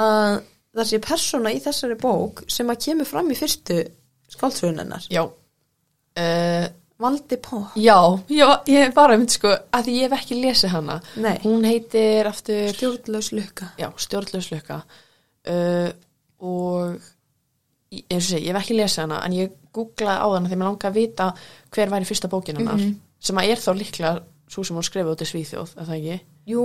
[0.00, 3.82] að það sé persóna í þessari bók sem að kemur fram í fyrstu
[4.32, 5.22] skáldsögunennar já.
[6.18, 6.66] Uh,
[7.02, 7.96] Valdi Pó Já,
[8.68, 10.98] ég er bara mynd sko að ég hef ekki lesið hana.
[11.18, 11.34] Nei.
[11.42, 13.70] Hún heitir aftur Stjórnlaus lukka.
[13.80, 15.88] Já, stjórnlauslöka uh,
[16.38, 17.00] og
[17.92, 20.58] ég- eins og segi, ég hef ekki lesið hana en ég googlaði á hana því
[20.60, 21.30] mér langaði að vita
[21.74, 22.94] hver væri fyrsta bókin hennar Mhm.
[23.20, 24.12] sem að er þá líklega
[24.52, 26.18] svo sem hún skrifaði út í Svíþjóð, er það ekki?
[26.52, 26.64] Jú,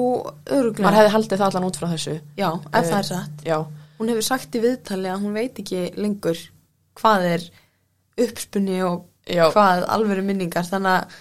[0.51, 3.45] öruglega Maður hefði haldið það allan út frá þessu Já, ef Eh, það er satt
[3.47, 3.57] Já,
[3.97, 6.41] Hún hefur sagt í viðtali að hún veit ekki lengur
[6.97, 7.45] hvað er
[8.27, 11.17] uppspunni og já, hvað alvöru minningar þannig að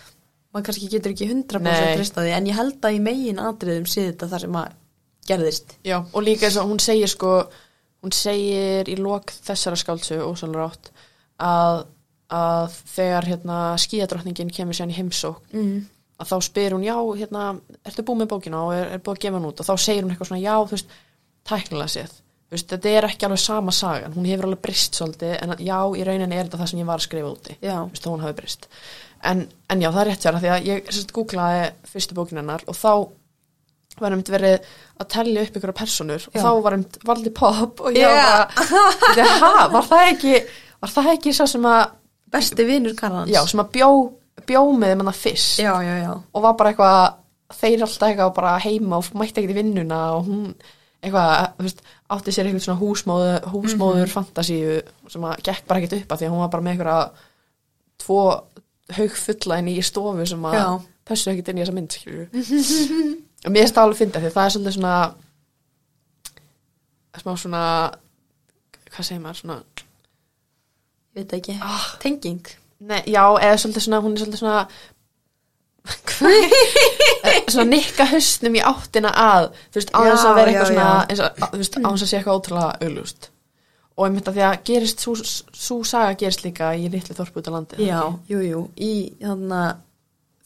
[0.55, 1.97] maður kannski getur ekki 100% Nei.
[1.97, 4.77] treyst á því en ég held að í megin atriðum sé þetta það sem að
[5.27, 7.33] gerðist já og líka eins og hún segir sko
[8.05, 10.93] hún segir í lok þessara skáldsögu ósálur átt
[11.43, 11.83] að,
[12.33, 15.77] að þegar hérna skíadrottningin kemur sér í heimsók mm.
[16.17, 17.49] Að þá spyr hún, já, hérna,
[17.87, 20.07] ertu búið með bókina og er, er búið að gefa hann út og þá segir
[20.07, 20.95] hún eitthvað svona, já, þú veist,
[21.47, 22.15] tæknilega séð,
[22.47, 25.67] þú veist, þetta er ekki alveg sama sagan, hún hefur alveg brist svolítið, en að,
[25.67, 28.07] já, í rauninni er þetta það sem ég var að skrifa úti, Já, þú veist,
[28.07, 28.67] þó hún hafi brist.
[29.27, 31.63] En, en já, það er rétt sér, því að ég sérst googlaði
[31.93, 32.91] fyrstu bókina hennar og þá
[34.01, 34.67] var um verið
[35.01, 36.43] að tellja upp ykkur personur og Já.
[36.45, 38.11] þá var um valdi pop og Já.
[38.13, 40.35] var bara, ha, var það ekki,
[40.85, 41.95] var það ekki svo sem að,
[42.37, 43.91] besti vinur Karlans já, sem að bjó,
[44.47, 46.11] bjó með þeim hann fyrst já, já, já.
[46.33, 47.05] og var bara eitthvað
[47.57, 50.43] þeir alltaf eitthvað bara heima og mætti ekkert í vinnuna og hún
[51.07, 51.81] eitthvað, þú veist,
[52.17, 54.77] átti sér eitthvað svona húsmóður, húsmóður fantasíu
[55.13, 57.03] sem að gekk bara ekkert upp að því að hún var bara með eitthvað
[58.03, 58.21] tvo
[58.97, 60.59] haug fulla inn í stofu sem að
[61.07, 64.37] pössu ekkert inn í þessa mynd skilju og mér finnst það alveg fyndið því að
[64.37, 64.97] það er svolítið svona
[67.17, 67.63] smá svona
[68.93, 69.59] hvað segir maður svona
[71.17, 71.87] veit ekki, Ah.
[72.03, 72.43] tenging
[72.77, 74.67] Nei, já, eða svolítið svona, hún er svolítið svona
[77.27, 80.91] Eh, svona nikka hausnum í áttina að þú veist, á þess að vera eitthvað svona
[80.97, 83.29] og, þú veist, á þess að sé eitthvað ótrúlega auglust
[83.97, 87.51] og ég myndi að því að gerist svo, saga gerist líka í litlu þorpu út
[87.51, 88.01] á landi já,
[88.31, 89.57] jú, jú, í þannig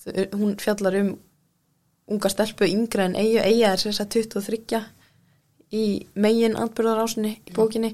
[0.07, 1.11] að hún fjallar um
[2.11, 4.83] unga stelpu yngre en eigu, eiga er að 23
[5.77, 5.85] í
[6.19, 7.93] megin atbyrðarásinni í bókinni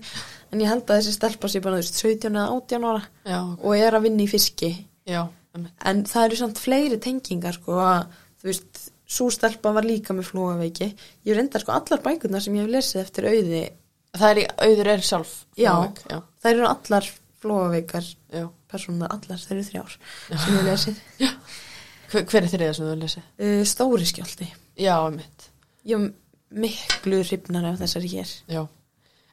[0.52, 3.40] en ég held að þessi stelpa sé bara þú veist, 17 eða 18 ára já,
[3.60, 4.70] og er að vinna í fiski.
[5.06, 8.06] Já, en það eru samt fleiri tengingar sko að
[8.40, 10.88] þú veist svo stelpa var líka með flóaveiki
[11.28, 13.60] ég reyndar sko allar bækurnar sem ég hef lesið eftir auði
[14.16, 15.70] það er í, auður er sjálf Já.
[15.76, 17.08] flóaveik, já, þær eru allar
[17.44, 18.46] flóaveikar já.
[18.72, 19.96] persónunar allar, þær eru þrjár
[20.32, 21.00] sem ég hef lesið.
[22.10, 23.22] Hver, hver er þriða sem þú lesið?
[23.42, 24.46] uh, Stóri skjálti
[24.78, 25.48] Já, mitt,
[25.86, 26.10] ég er
[26.50, 28.34] miklu hrifnar af þessari hér.
[28.50, 28.62] Já.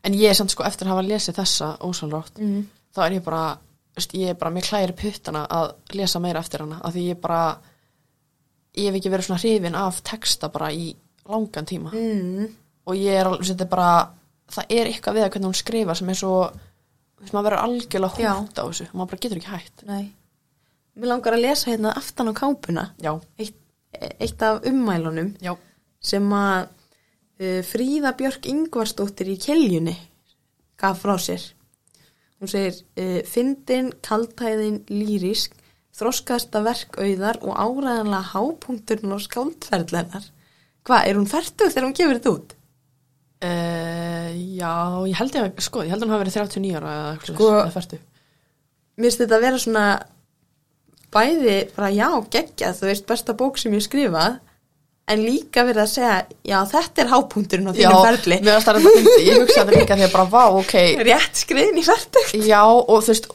[0.04, 2.64] En ég er samt sko eftir að hafa lesið þessa ósálrátt mm.
[2.96, 3.44] þá er ég bara,
[3.96, 7.22] veist, ég er bara mér klæri puttana að lesa meira eftir hana af því ég
[7.24, 7.44] bara
[8.74, 10.92] ég hef ekki verið svona hrifin af texta bara í
[11.30, 11.94] langan tíma.
[11.96, 12.50] Mm.
[12.84, 14.10] og ég er alveg, bara
[14.52, 18.26] það er eitthvað við að hvernig hún skrifa sem er svo veist, maður verður algjörlega
[18.26, 18.34] Já.
[18.42, 20.04] hútt á þessu maður bara getur ekki hægt Nei.
[20.94, 22.84] Mér langar að lesa hérna aftan á kápuna.
[23.42, 23.56] Eitt,
[24.22, 25.56] eitt af ummælunum já,
[26.04, 26.68] sem að
[27.40, 29.96] Fríða Björk Ingvarsdóttir í Keljunni
[30.80, 31.44] gaf frá sér.
[32.40, 35.56] Hún segir, uh, fyndin, kaltæðin, lýrisk,
[35.96, 40.26] þroskaðasta verk auðar og áræðanlega hápunkturinn og skáldferðlenar.
[40.84, 42.56] Hvað, er hún færtuð þegar hún gefur þetta út?
[43.44, 44.72] uh, já
[45.10, 47.38] ég held ég að, sko, ég held að hún hafi verið 39 ára eða eitthvað
[47.38, 48.00] Sko- fertu
[48.94, 49.86] Mér finnst þetta að vera svona
[51.14, 54.40] bæði, bara já, geggjað, þú veist, besta bók sem ég skrifað,
[55.12, 56.14] en líka verið að segja,
[56.48, 58.38] já, þetta er hápunkturinn á já, þínum ferli.
[58.46, 60.76] mér varst það að fyndi, ég hugsa þetta líka því að bara, vá, ok
[61.10, 62.32] Rétt skriðin í færtugt.
[62.48, 63.28] já, og þú veist,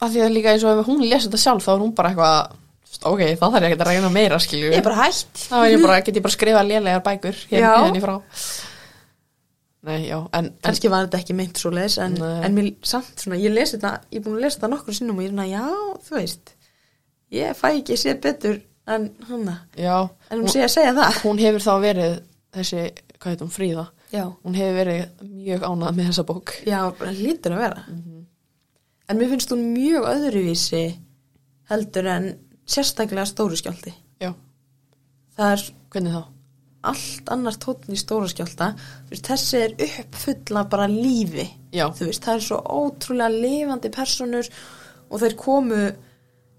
[0.00, 2.10] að því að líka eins og ef hún lesi þetta sjálf, þá er hún bara
[2.14, 2.56] eitthvað
[3.10, 5.44] ok, þá þarf ég ekki að reyna meira, skilju Ég er bara hætt.
[5.50, 7.52] þá ég bara, get ég bara skrifað lélegar bækur Já.
[7.52, 8.16] hérna, hérna í frá
[9.80, 13.38] nei, já, en, kannski var þetta ekki meint svo leis en, en mér samt svona,
[13.40, 15.46] ég lesi þetta ég er búin að lesa þetta nokkur sinnum og ég er svona,
[15.48, 15.64] já,
[18.90, 19.94] en hana, já,
[20.30, 21.20] en hún sé að segja það.
[21.24, 22.16] hún hefur þá verið
[22.56, 22.84] þessi,
[23.16, 23.86] hvað heit hún, Fríða?
[24.10, 26.54] Já, hún hefur verið mjög ánað með þessa bók.
[26.66, 26.80] Já,
[27.20, 27.84] lítur að vera.
[29.10, 30.84] En mér finnst hún mjög öðruvísi
[31.70, 32.28] heldur en
[32.70, 34.30] sérstaklega stóru skjálti já,
[35.34, 36.22] það er hvernig þá?
[36.90, 38.70] allt annar tónn í stóru skjálta
[39.10, 41.44] veist, þessi er uppfulla bara lífi.
[41.76, 44.48] Já, þú veist, það er svo ótrúlega lifandi personur
[45.10, 45.82] og þeir komu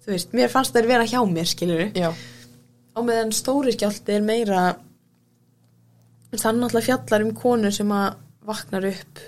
[0.01, 1.91] þú veist, mér fannst þeir vera hjá mér skilur
[2.91, 4.63] á meðan stóri skjálti er meira
[6.31, 8.15] er náttúrulega fjallar um konu sem að
[8.47, 9.19] vaknar upp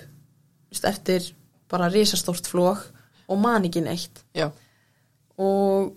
[0.72, 1.30] veist, eftir
[1.70, 2.84] bara risastórt flók
[3.28, 4.24] og man ekki neitt.
[4.36, 4.50] Já,
[5.40, 5.94] og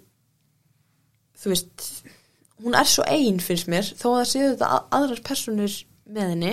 [1.36, 1.86] þú veist
[2.64, 5.74] hún er svo ein finnst mér þó að það séu þetta að- aðrar personur
[6.08, 6.52] með henni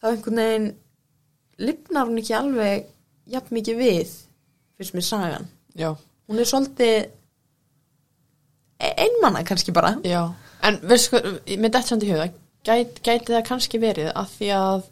[0.00, 0.68] þá einhvern veginn
[1.58, 2.86] lifnar hún ekki alveg
[3.26, 4.14] jafn mikið við
[4.78, 5.48] finnst mér sagan.
[5.76, 5.90] Já,
[6.26, 6.96] hún er svolítið
[8.80, 9.96] e- einmanna kannski bara.
[10.04, 10.34] Já.
[10.66, 12.30] En veistu hvað, með dætt samt í huga
[12.66, 14.86] gæti, gæti það kannski verið að því að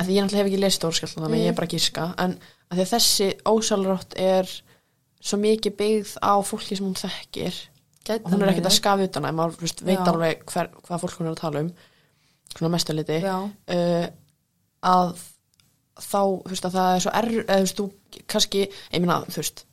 [0.00, 2.36] að því ég náttúrulega hef ekki lesið stórskjálta þannig að ég er bara gíska en
[2.70, 4.52] að því að þessi ósálrátt er
[5.20, 7.58] svo mikið byggð á fólki sem hún þekkir.
[8.06, 11.28] Gæti hún er ekkert að skafa utan að maður veit alveg hver, hvað fólk hún
[11.28, 11.72] er að tala um
[12.54, 13.34] svona mestuliti Já.
[13.44, 14.06] uh,
[14.90, 15.10] að
[16.00, 19.18] þá, þú veist, að það er svo erf eða þú veist, þú kannski, ég meina,
[19.28, 19.66] þú veist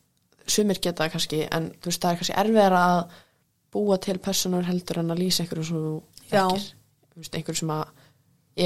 [0.52, 3.00] sumir geta kannski, en þú veist, það er kannski erfiðar að
[3.74, 5.94] búa til personur heldur en að lýsa einhverju sem þú
[6.32, 6.68] þekkir.
[7.18, 7.74] Veist, einhverju sem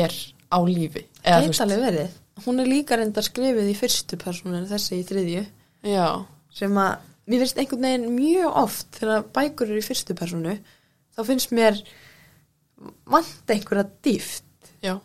[0.01, 0.17] er
[0.51, 2.19] á lífi eða, verið.
[2.45, 5.43] Hún er líka reyndar skrifið í fyrstu persónu en þessi í þriðju.
[5.91, 6.07] Já,
[6.55, 10.57] sem að mér finnst einhvern veginn mjög oft þegar bækur eru í fyrstu persónu
[11.15, 11.79] þá finnst mér
[13.09, 14.47] vant einhverja dýft.
[14.81, 14.97] Já,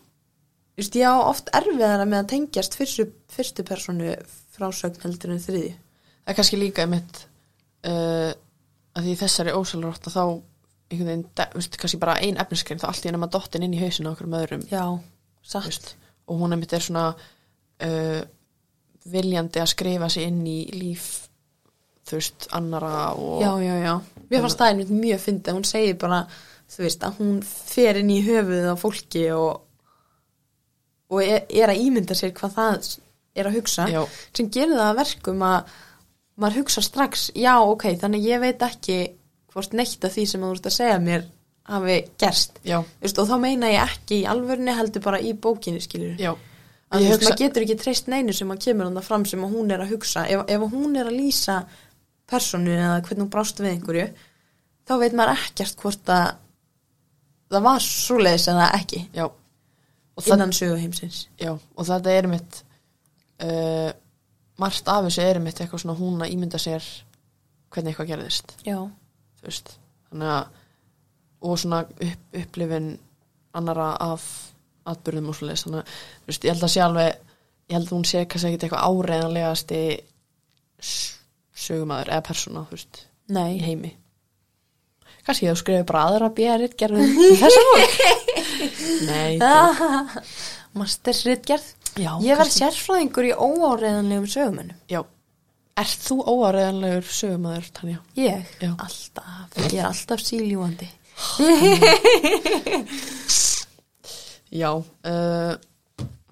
[0.76, 4.10] Þú veist, ég á oft erfiðara með að tengjast fyrstu, fyrstu persónu
[4.52, 5.74] frásögn heldur en þriðju
[6.26, 7.22] það er kannski líka einmitt
[7.86, 8.32] uh,
[8.96, 13.10] að því þessari ósálrótta þá einhvern veginn, veist, kannski bara ein efniskrein þá allt í
[13.10, 14.66] ennum að dottin inn í hausinu á okkur með öðrum.
[14.70, 14.84] Já,
[15.42, 15.66] satt.
[15.66, 15.94] Veist,
[16.26, 18.20] og hún einmitt er svona uh,
[19.06, 21.06] viljandi að skrifa sig inn í líf
[22.06, 23.94] þú veist, annara og já, já, já,
[24.30, 26.20] mér fannst það einmitt mjög fyndið, hún segir bara
[26.70, 29.62] þú veist, að hún fer inn í höfuðið á fólki og
[31.06, 32.88] og er, er að ímynda sér hvað það
[33.36, 34.00] er að hugsa Já.
[34.34, 35.74] sem gerir það að verkum að
[36.36, 38.98] maður hugsa strax, já, ok, þannig ég veit ekki
[39.52, 41.24] hvort neitt af því sem þú ert að segja mér
[41.66, 42.60] hafi gerst.
[42.66, 46.34] Já, veist, og þá meina ég ekki í alvörni heldur bara í bókinni skilur já.
[46.92, 49.26] að Ég þú veist, hugsa, maður getur ekki treyst neinu sem að kemur hann fram
[49.26, 50.26] sem hún er að hugsa.
[50.30, 51.60] Ef, ef hún er að lýsa
[52.30, 54.06] personu eða hvernig hún brást við einhverju
[54.86, 56.28] þá veit maður ekkert hvort að
[57.50, 59.26] það var svoleiðis eða ekki já.
[59.26, 61.18] Og, það, innan söguheimsins.
[61.36, 62.60] Já, og þetta er mitt
[63.44, 63.90] uh,
[64.62, 66.84] margt af þessu er mitt eitthvað svona hún að ímynda sér
[67.74, 68.54] hvernig eitthvað gerðist.
[70.10, 70.46] Þannig að
[71.46, 72.86] og svona upp, upplifin
[73.56, 74.22] annara af
[74.88, 75.98] atbyrðum og svoleiðis, þannig að
[76.30, 77.10] veist, ég held að sé alveg
[77.66, 79.80] ég held að hún sé kannski ekkit eitthvað áreiðanlegasti
[80.80, 81.18] s-
[81.66, 82.62] sögumæður eða persóna,
[83.52, 83.92] í heimi.
[85.26, 87.96] Kannski þú skrifir bara aðra björið gerðum þessa bók
[89.10, 90.16] nei, Ah.
[90.78, 91.66] Mastersritgerð
[91.96, 92.60] já, Ég var kannski.
[92.64, 95.00] sérfræðingur í óáreðanlegum sögumennum já,
[95.76, 97.98] ert þú óaræðanlegur sögumæður, Tanja?
[98.20, 98.46] Ég?
[98.62, 98.70] Já.
[98.76, 100.88] Alltaf, ég er alltaf síljúandi
[104.52, 105.54] já, uh,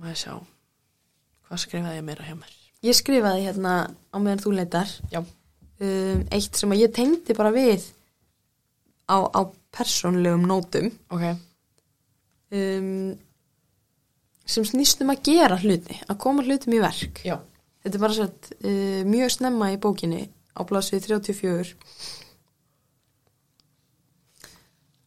[0.01, 0.35] maður sjá.
[1.49, 2.53] Hvað skrifaði ég meira hjá mér?
[2.85, 4.91] Ég skrifaði hérna á meðan þú leitar.
[5.13, 7.87] Já, um, eitt sem að ég tengdi bara við
[9.09, 9.41] á, á
[9.75, 10.91] persónlegum nótum.
[11.13, 11.25] Ok.
[12.55, 13.15] Um,
[14.45, 17.23] sem snýst um að gera hluti, að koma hlutum í verk.
[17.25, 17.39] já,
[17.85, 20.23] Þetta er bara sett uh, mjög snemma í bókinni
[20.55, 21.75] á blaðsvið 34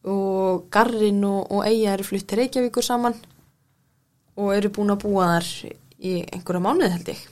[0.08, 3.16] og Garrin og, og Eyja eru flutt til Reykjavíkur saman
[4.38, 5.48] og eru búin að búa þar
[5.98, 7.24] í einhverja mánuð held ég.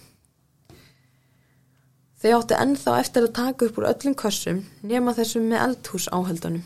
[2.17, 6.65] Þau áttu ennþá eftir að taka upp úr öllum kössum nema þessum með eldhús áhöldunum.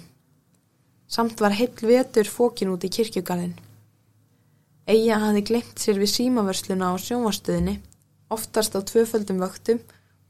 [1.10, 3.58] Samt var heill vetur fókin út í kirkjugarðin.
[4.90, 7.76] Eyja hafði glemt sér við símavörsluna á sjónvarstöðinni,
[8.34, 9.78] oftast á tvöföldum vöktum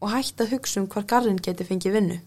[0.04, 2.18] og hætt að hugsa um hvar garrin geti fengið vinnu.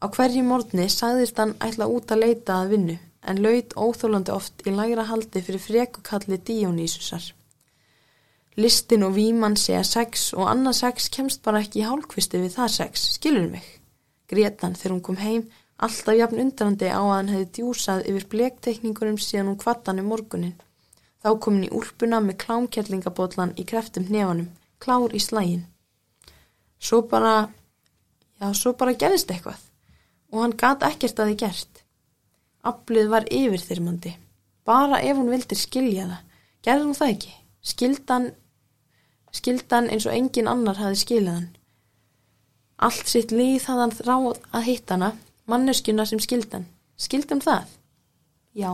[0.00, 2.94] Á hverju morgni sagðist hann ætla út að leita að vinnu,
[3.28, 7.26] en laut óþólandi oft í lægra haldi fyrir frekukalli Dionýsusar.
[8.56, 12.72] Listin og vímann segja sex og annað sex kemst bara ekki í hálkvisti við það
[12.76, 13.66] sex, skilur mig.
[14.30, 15.44] Grétan þegar hún kom heim,
[15.76, 20.56] alltaf jafn undrandi á að hann hefði djúsað yfir blektekningurum síðan hún kvattan um morgunin.
[21.22, 25.64] Þá kom hann í úlpuna með klámkjærlingabótlan í kreftum hnefanum, klár í slægin.
[26.78, 27.48] Svo bara,
[28.38, 29.64] já, svo bara gerðist eitthvað
[30.28, 31.82] og hann gat ekkert að þið gert.
[32.68, 34.12] Aflið var yfirþyrmandi.
[34.68, 36.24] Bara ef hún vildi skilja það.
[36.66, 37.32] Gerði hún það ekki?
[37.68, 38.26] Skildan,
[39.32, 41.48] skildan eins og engin annar hafi skilað hann.
[42.78, 45.10] Allt sitt líð hafði hann ráð að hitta hana,
[45.50, 46.68] manneskjuna sem skildan.
[46.98, 47.72] Skildum það?
[48.54, 48.70] Já.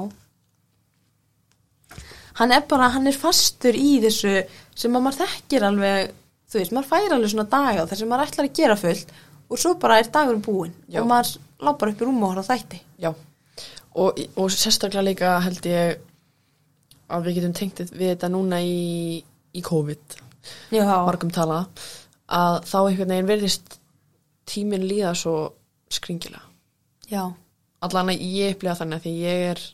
[2.41, 4.35] Hann er bara, hann er fastur í þessu
[4.75, 6.15] sem að maður þekkir alveg,
[6.51, 9.13] þú veist, maður fær alveg svona daga þar sem maður ætlar að gera fullt
[9.51, 11.01] og svo bara er dagurum búinn Já.
[11.03, 12.81] og maður lápar upp í rúm og horfa á þætti.
[12.99, 13.11] já
[13.95, 16.01] og, og sérstaklega líka held ég
[17.15, 19.21] að við getum tengt við þetta núna í,
[19.55, 20.17] í COVID
[20.75, 20.85] Já.
[21.07, 21.61] margum tala
[22.27, 23.79] að þá einhvern veginn verðist
[24.49, 25.37] tíminn líða svo
[25.93, 26.43] skringilega
[27.13, 27.29] Já.
[27.85, 29.65] allan að ég upplifa þannig að því ég er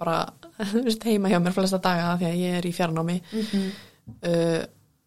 [0.00, 0.18] bara
[1.08, 3.20] heima hjá mér flesta daga því að ég er í fjarnámi.
[3.32, 3.68] Mm
[4.06, 4.62] uh,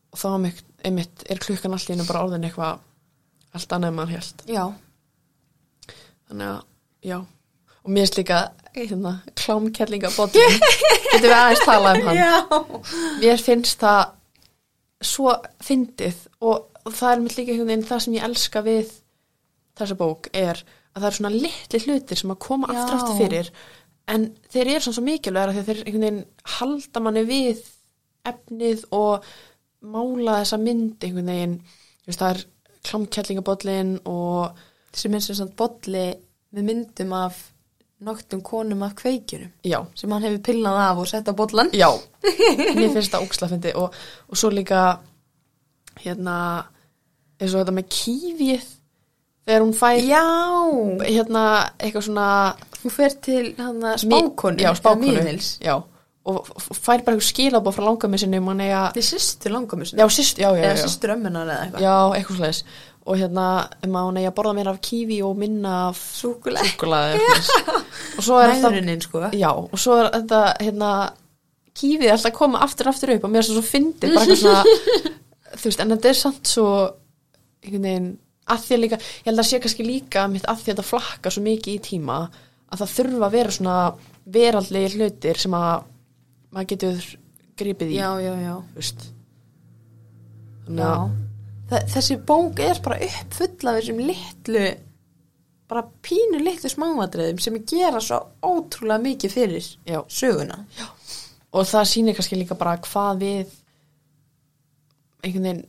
[0.10, 2.80] og þá einmitt, einmitt er klukkan allt í einu bara orðin eitthvað
[3.56, 4.64] allt annað en maður held Já.
[6.30, 6.64] þannig að,
[7.10, 7.18] já.
[7.80, 8.40] Og mér er líka,
[8.76, 10.58] hérna, klámkellingabóttin
[11.12, 12.20] getum við aðeins talað um hann?
[12.20, 12.34] Já.
[13.22, 14.02] mér finnst það
[15.10, 18.94] svo fyndið og, það er mitt líka einhvern veginn það sem ég elska við
[19.80, 23.52] þessa bók er að það eru svona litli hlutir sem að koma aftur aftur fyrir
[24.10, 26.24] en þeir eru svona svo mikilvægur að þeir einhvern veginn
[26.58, 27.62] halda manni við
[28.30, 29.28] efnið og
[29.86, 31.60] mála þessa mynd einhvern veginn
[32.00, 32.44] Þú veist, það er
[32.90, 36.08] klámkellingabóllin og Sem er sem sagt bolli
[36.56, 37.38] með myndum af
[38.02, 41.70] noktum konum af kveikjurum já, sem hann hefur pillnað af og sett á bollan.
[41.76, 41.92] Já,
[42.78, 43.96] mér finnst það ógslafindi og,
[44.30, 44.84] og svo líka
[46.00, 46.36] hérna
[47.40, 48.68] eins og þetta með kífið
[49.50, 50.24] þegar hún fær Já.
[51.04, 51.44] hérna
[51.78, 52.30] eitthvað svona
[52.84, 54.60] Hún fer til spákonu.
[54.62, 55.76] já, spákonu já,
[56.30, 56.46] og
[56.78, 59.94] fær bara skilabóð frá langamið sinni um Þetta er sýstur langamus.
[59.94, 61.82] já, sýstur ömmunar eða eitthvað.
[61.82, 62.64] já, eitthvað slæðis
[63.10, 63.46] og hérna
[63.86, 66.74] um að hún eiga að borða meira af kífi og minna af súkulaði
[68.18, 69.24] og svo er Næðurinn, sko.
[69.34, 70.90] Já, og svo er þetta, hérna,
[71.80, 74.42] kífið er alltaf að koma aftur aftur upp og mér er svo fyndið, bara eitthvað
[74.44, 74.64] svona,
[75.60, 76.68] þú veist, en þetta er samt svo,
[77.64, 78.12] einhvern veginn,
[78.50, 80.88] að því að líka, ég held að sé kannski líka mitt að því að þetta
[80.92, 82.20] flakka svo mikið í tíma,
[82.70, 83.78] að það þurfa að vera svona
[84.30, 85.88] veraldlegir hlutir sem að
[86.54, 87.08] maður getur
[87.60, 88.56] gripið í, Já, já, já.
[90.66, 90.92] Þannig Já.
[90.94, 91.18] að,
[91.70, 94.62] Þa- Þessi bók er bara uppfull af þessum litlu,
[95.70, 100.64] bara pínu litlu smáadreðum sem gera svo ótrúlega mikið fyrir já, söguna.
[101.54, 103.54] og það sýnir kannski líka bara hvað við
[105.24, 105.64] einhvern veginn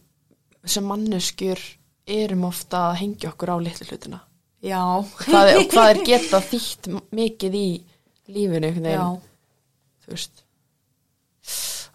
[0.64, 1.60] sem manneskjur
[2.06, 4.20] erum ofta að hengja okkur á litlu hlutina
[4.62, 4.80] Já.
[5.24, 7.66] hvað er, og hvað er geta þýtt mikið í
[8.30, 9.18] lífinu veginn
[10.04, 10.44] þú veist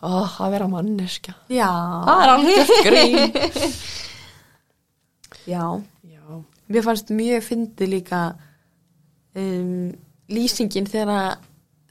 [0.05, 1.69] Ó, að vera manneskja Já.
[2.05, 3.37] það er alveg grín
[5.53, 5.61] Já.
[6.09, 6.23] já,
[6.73, 8.21] Mér fannst mjög fyndi líka
[9.37, 9.91] um,
[10.33, 11.35] lýsingin þegar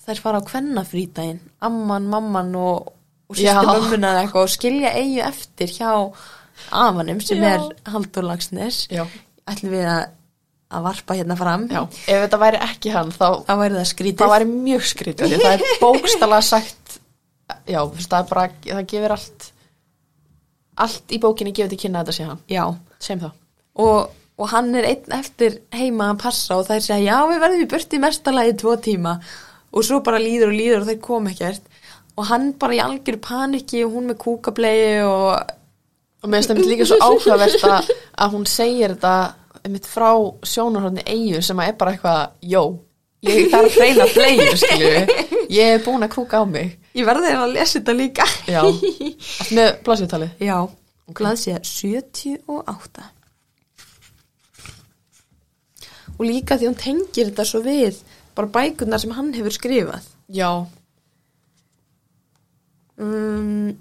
[0.05, 2.91] þær fara á kvennafrítaginn, amman, mamman og,
[3.31, 3.55] og Já.
[3.55, 5.93] sýstu mömmuna eða eitthvað og skilja eigu eftir hjá
[6.75, 7.55] afanum sem Já.
[7.55, 8.83] er Haldur Lagsnes.
[8.93, 9.07] já,
[9.49, 10.05] Ætlum við að,
[10.75, 11.67] að varpa hérna fram.
[11.71, 15.37] Já, ef þetta væri ekki hann þá, þá væri það það væri mjög skrítið.
[15.41, 16.99] Það er bókstala sagt
[17.69, 19.49] já, það er bara, það gefur allt
[20.85, 22.65] allt í bókinni gefur til kynna þetta sé hann, Já,
[23.03, 23.35] sem það.
[23.85, 27.67] Og, og hann er einn eftir heima að passa og þær segja já við verðum
[27.67, 29.19] í burti mestalagi tvo tíma.
[29.75, 31.71] Og svo bara líður og líður og þær kom ekkert.
[32.15, 35.55] Og hann bara í algjöru paniki og hún með kúkablegi og
[36.25, 37.65] og mér finnst það líka svo áhugavert
[38.25, 39.15] að hún segir þetta
[39.65, 40.11] einmitt frá
[40.45, 42.65] sjónarhóðni eigu sem að er bara eitthvað, jó
[43.25, 45.19] ég þarf að hreina bleiðu, skilju.
[45.55, 46.75] Ég er búin að kúka á mig.
[46.97, 48.27] Ég verði að lesa þetta líka.
[48.49, 48.63] Já,
[49.57, 50.57] með blaðsviðtali Já,
[51.17, 53.11] glaðsíða 78
[56.15, 57.97] og líka því hún tengir þetta svo við
[58.37, 60.05] bara bækurnar sem hann hefur skrifað.
[60.31, 60.51] Já,
[63.03, 63.73] um,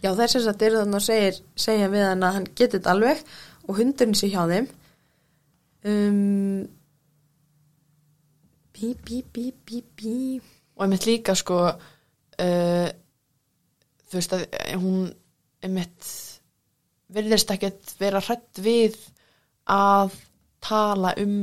[0.00, 2.92] Já, þess að þetta er þannig að segir, segja við hann að hann geti þetta
[2.94, 3.24] alveg
[3.68, 4.68] og hundurinn sé hjá þeim.
[5.90, 6.68] Um,
[8.80, 10.40] Bí, bí, bí, bí, bí.
[10.78, 12.88] Og einmitt líka sko uh,
[14.08, 14.44] þú veist að
[14.80, 15.02] hún
[15.60, 16.12] einmitt
[17.12, 18.96] virðist ekkert vera hrætt við
[19.68, 20.16] að
[20.64, 21.42] tala um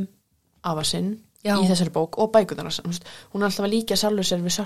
[0.66, 1.14] afa sinn
[1.46, 1.60] Já.
[1.62, 4.58] í þessari bók og bækunar hún er alltaf að líka sjálfur sér við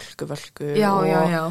[0.80, 1.44] Já, og já,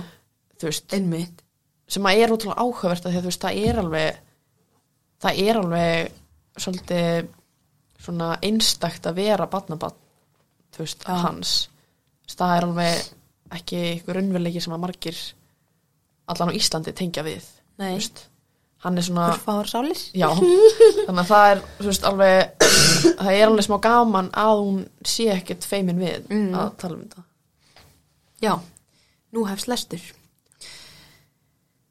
[0.56, 1.44] þú veist, einmitt
[1.90, 4.20] sem að er útrúlega áhugavert að því að þú veist, það er alveg
[5.20, 6.12] það er alveg
[6.60, 7.28] svolítið
[8.00, 9.96] svona einstakt að vera barnabann,
[10.72, 11.16] þú veist, Já.
[11.26, 11.54] hans
[12.30, 13.08] það er alveg
[13.58, 15.18] ekki ykkur unnveruleiki sem að margir
[16.30, 17.42] allan á Íslandi tengja við
[17.82, 17.96] Nei.
[17.98, 18.22] veist,
[18.86, 22.68] hann er svona Hurfáður sálir já, þannig að það er veist, alveg
[23.18, 26.54] það er alveg smá gaman að hún sé ekkert feimin við Mm.
[26.54, 27.26] að tala um þetta
[28.40, 28.54] Já,
[29.36, 30.00] nú hefst lestur.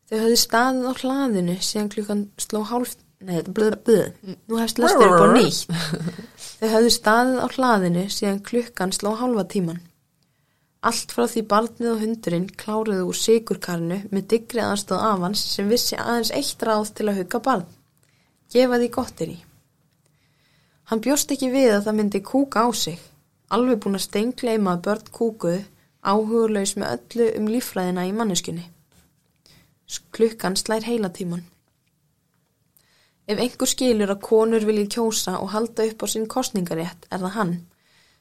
[0.10, 2.96] Þau höfðu staðið á hlaðinu síðan klukkan sló hálf...
[3.20, 4.38] Nei, þetta er blöð, blöð.
[4.48, 5.74] Nú hefst lestur upp á nýtt.
[6.60, 9.84] Þau höfðu staðið á hlaðinu síðan klukkan sló hálfa tíman.
[10.90, 16.00] Allt frá því barnið og hundurinn kláruðu úr sigurkarnu með digri aðstóð afans sem vissi
[16.00, 17.68] aðeins eitt ráð til að hugga barn.
[18.50, 19.38] Gefa því gottir í.
[20.90, 22.98] Hann bjóst ekki við að það myndi kúka á sig.
[23.54, 25.62] Alveg búin að steingleima að börn kúkuðu,
[26.02, 28.66] áhugurlaus með öllu um líffræðina í manneskunni.
[30.14, 31.46] Klukkan slær heila tíman.
[33.30, 37.36] Ef einhver skilur að konur vilji kjósa og halda upp á sinn kostningarétt er það
[37.38, 37.54] hann.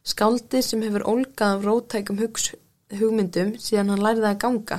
[0.05, 2.21] Skáldið sem hefur ólgað af rótækum
[3.01, 4.79] hugmyndum síðan hann læriði að ganga.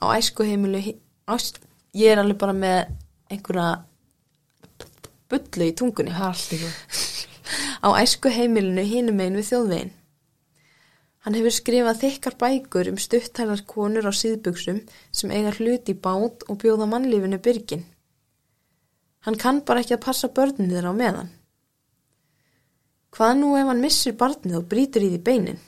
[0.00, 0.80] Á æskuheimilu,
[1.98, 2.78] ég er alveg bara með
[3.32, 3.70] einhverja
[5.28, 6.12] bullu í tungunni.
[7.86, 9.92] Á æsku heimilinu hinum einn við þjóðvegin.
[11.28, 14.78] Hann hefur skrifað þykkar bækur um stuttælar konur á síðbuksum
[15.12, 17.82] sem eiga hlut í bát og bjóða mannlífinu byrgin.
[19.28, 21.28] Hann kann bara ekki að passa börnin þeirra á meðan.
[23.12, 25.58] Hvað nú ef hann missir barnið og brýtur í því beinin?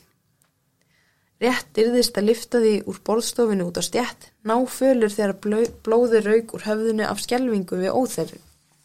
[1.45, 6.25] Rétt yrðist að lifta því úr borðstofinu út á stjætt, ná fölur þegar bló- blóði
[6.25, 8.33] rauk úr höfðinu af skelvingu við óþef,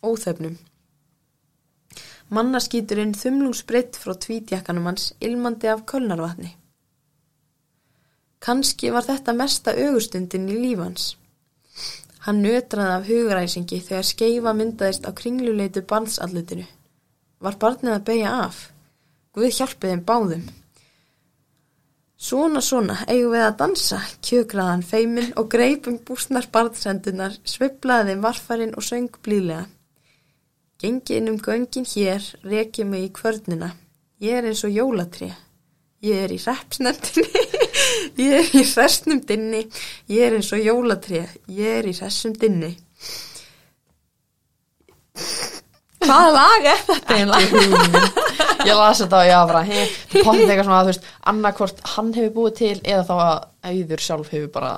[0.03, 0.59] óþefnum.
[2.35, 6.51] Mannaskíturinn þumlungsbreytt frá tvítjakkanum hans ilmandi af kölnarvatni.
[8.45, 11.15] Kanski var þetta mesta augustundin í lífans.
[12.25, 16.65] Hann nötraði af hugræsingi þegar skeifa myndaðist á kringluleitu barnsallutinu.
[17.41, 18.59] Var barnið að beigja af?
[19.33, 20.45] Guð hjálpið þeim báðum.
[22.25, 28.77] Svona, svona, eigum við að dansa, kjökraðan feimin og greipum búsnar barnsendunar, sveiplaði þeim varfarinn
[28.77, 29.65] og söng blílega.
[30.81, 33.73] Gengi inn um göngin hér, rekja mig í kvörnina.
[34.21, 35.29] Ég er eins og jólatrí.
[36.05, 37.44] Ég er í repsnefndinni.
[38.15, 39.65] Ég er í hressnum dinni.
[40.11, 41.23] Ég er eins og jólatrí.
[41.51, 42.71] Ég er í hressum dinni.
[46.05, 48.01] Hvaða lag er þetta eiginlega?
[48.65, 51.07] ég las þetta og ég var bara hei, það potið eitthvað svona að þú veist
[51.31, 54.73] annarkvort hann hefur búið til eða þá að auður sjálf hefur bara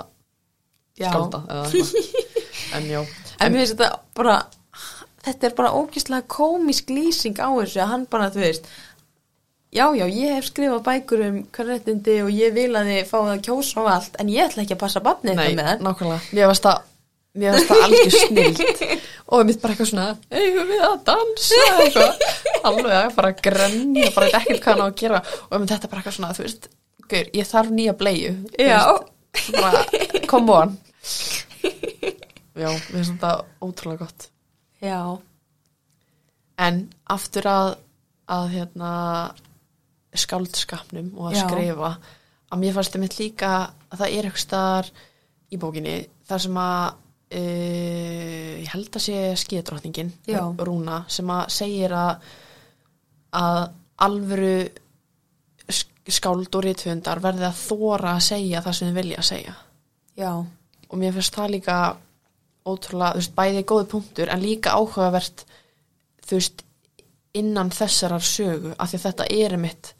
[0.97, 3.01] skálda eða eitthvað en já,
[3.37, 4.37] En mér finnst þetta bara,
[5.27, 8.71] þetta er bara ógíslega komisk lýsing á þessu að hann bara, þú veist,
[9.73, 13.43] já, já, ég hef skrifað bækur um hverrættindi og ég vil að þið fáið að
[13.47, 15.83] kjósa og allt, en ég ætla ekki að passa nei, eitthvað með það.
[15.87, 16.21] nákvæmlega.
[16.37, 16.85] Mér varst það
[17.37, 18.61] mér varst það algjör snild
[19.33, 21.61] og mitt bara eitthvað svona eigum við að dansa?
[21.83, 22.25] Eitthvað.
[22.71, 25.21] alveg að bara grenja bara ekkert hvað hann á að gera.
[25.51, 26.69] Og þetta bara eitthvað svona, þú veist
[27.07, 28.81] gaur, ég þarf nýja bleiu þú Já.
[28.87, 29.85] veist, bara,
[30.31, 30.75] come on.
[32.57, 34.29] Já, við finnst þetta ótrúlega gott.
[34.81, 35.01] Já,
[36.57, 37.67] En aftur að,
[38.33, 38.91] að hérna,
[40.15, 41.43] skáldskapnum og að Já.
[41.47, 41.91] skrifa
[42.47, 43.49] að mér fannst einmitt líka
[43.91, 44.89] að það er eitthvað staðar
[45.51, 45.95] í bókinni
[46.27, 46.85] þar sem að
[47.37, 50.41] uh, ég held að sé skíðdrottningin Já.
[50.57, 52.27] Rúna sem að segir að
[53.37, 53.61] að
[54.07, 54.53] alvöru
[55.67, 59.55] sk- skáld og rithundar verði að þóra að segja það sem þið vilja að segja
[60.17, 60.31] já,
[60.87, 61.75] og mér finnst það líka
[62.67, 65.43] ótrúlega, þú veist, bæði góði punktur en líka áhugavert
[66.27, 66.63] þú veist,
[67.37, 69.91] innan þessarar sögu af því þetta er mitt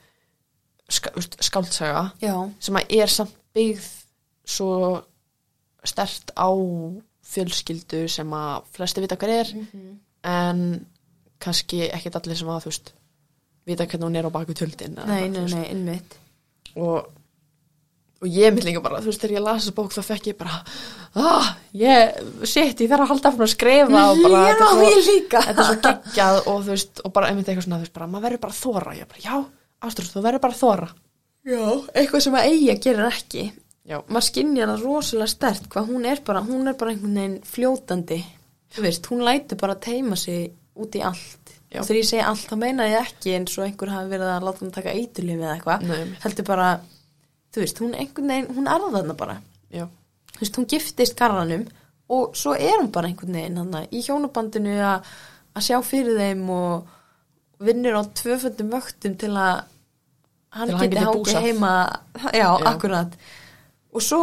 [0.87, 2.33] skáldsaga já,
[2.63, 3.87] sem að er samt byggð
[4.47, 4.71] svo
[5.87, 6.49] stert á
[7.27, 9.51] fjölskyldu sem að flesti vita hver er
[10.27, 10.63] en
[11.43, 12.93] kannski ekkert allir sem að þú veist
[13.67, 16.15] vita hvernig hún er á baku tjöldin nei, nei, nei, innmitt
[16.79, 17.09] og,
[18.21, 20.39] og ég mitt líka bara þú veist þegar ég las þessu bók þá fekk ég
[20.39, 20.61] bara
[21.19, 22.17] ah, ég,
[22.47, 26.41] shit, ég þarf að halda fyrir að skrifa og bara já, þetta er svo, geggjað
[26.45, 28.61] og þú veist og bara einmitt eitthvað svona þú veist bara maður verður bara að
[28.63, 29.35] þóra ég bara já,
[29.83, 30.89] ástrúð, þú verður bara að þóra
[31.47, 31.63] já,
[31.95, 33.43] eitthvað sem að eiga gerir ekki.
[33.87, 37.37] Já, maður skinnjar það rosalega stert hvað hún er bara, hún er bara einhvern veginn
[37.47, 38.17] fljótandi.
[38.75, 41.53] Þú veist, hún lætur bara teima sig út í allt.
[41.67, 41.81] Já.
[41.81, 44.45] og þegar ég segi allt, þá meina ég ekki eins og einhver hafi verið að
[44.47, 45.81] láta hún taka eiturlif eða eitthvað,
[46.23, 46.67] heldur bara
[47.51, 49.35] þú veist, hún einhvern veginn, hún er þarna bara.
[49.75, 49.83] Já,
[50.31, 51.65] þú veist, hún giftist garranum
[52.15, 56.95] og svo er hún bara einhvern veginn hana, í hjónabandinu að sjá fyrir þeim og
[57.59, 59.63] vinnur á tvöföldum vöktum til að
[60.57, 61.41] hann Til að geti búsað.
[61.41, 61.71] heima
[62.33, 62.65] já, Já.
[62.71, 63.15] akkurat
[63.93, 64.21] og svo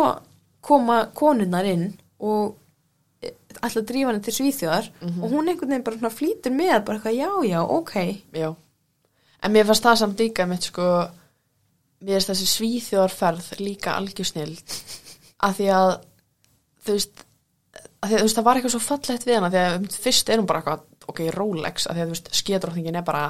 [0.64, 2.54] koma konunnar inn og
[3.22, 5.22] eh, ætla að drífa henni til Svíþjóðar Mhm.
[5.24, 7.94] og hún einhvern veginn bara flýtur með bara eitthvað, já, já, ok
[8.32, 8.54] já
[9.42, 11.08] en mér fannst það samt líka mitt sko
[12.04, 14.62] mér finnst þessi svíþjóðarferð líka algjör snild
[15.40, 15.98] af því að
[16.86, 17.24] þú veist
[18.02, 20.28] að því að þú veist það var eitthvað svo fallegt við hana því að fyrst
[20.32, 20.80] er hún bara eitthvað
[21.10, 23.26] ok, Rolex, af því að þú veist skíðdrottningin er bara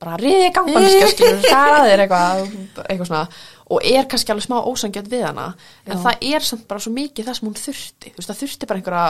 [0.00, 2.38] bara riði ganganska skilur, það er að þér eitthvað
[2.86, 3.24] eitthvað svona,
[3.70, 5.48] og er kannski alveg smá ósangjöld við hana,
[5.84, 6.02] en Já.
[6.06, 8.80] það er samt bara svo mikið það sem hún þurfti, þú veist, það þurfti bara
[8.80, 9.04] einhverja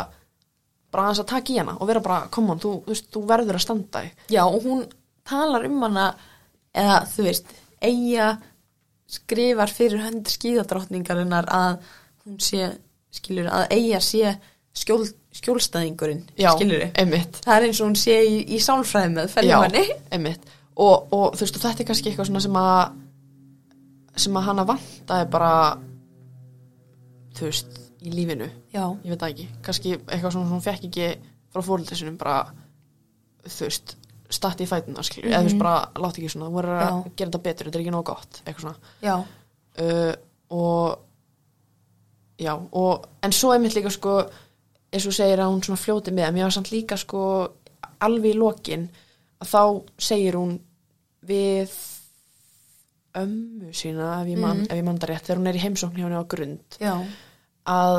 [0.90, 3.22] bara aðeins að taka í hana og vera bara, come on, þú, þú veist, þú
[3.30, 4.82] verður að standa í já, og hún
[5.30, 6.06] talar um hana
[6.74, 8.30] eða, þú veist, eiga
[9.10, 11.78] skrifar fyrir hönd skíðadrottningarinnar að
[12.24, 12.72] hún sé,
[13.14, 14.34] skilur, að eiga sé
[14.74, 15.04] skjól,
[15.40, 16.22] skjólstæðingurinn,
[16.56, 19.36] skilur einmitt, það er eins og hún sé í, í sálfræði með
[20.14, 20.40] einmitt.
[20.80, 22.92] Og, og þú veist, og þetta er kannski eitthvað svona sem að
[24.20, 25.50] sem að hana vantaði bara
[27.36, 28.46] þú veist, í lífinu.
[28.72, 31.08] Já, ég veit það ekki, kannski eitthvað svona sem hún fekk ekki
[31.50, 32.38] frá fóröldisinum bara
[33.44, 33.96] þú veist,
[34.30, 37.12] statti í fætuna skilju, eða þú veist bara, láti ekki svona þú verður að Mhm.
[37.16, 38.78] Gera þetta betur, þetta er ekki nóg gott eitthvað svona.
[39.02, 39.14] Já,
[39.84, 40.14] uh,
[40.50, 40.98] og
[42.40, 44.14] já, og en svo einmitt líka sko
[44.90, 47.22] eins og segir að hún svona fljóti með mér var samt líka sko
[48.02, 48.88] alveg í lokin
[49.40, 49.62] að þá
[50.02, 50.56] segir hún
[51.26, 51.72] við
[53.20, 55.98] ömmu sína ef ég man, ef ég man það rétt þegar hún er í heimsókn
[55.98, 56.94] hjá henni á grund já,
[57.70, 57.98] að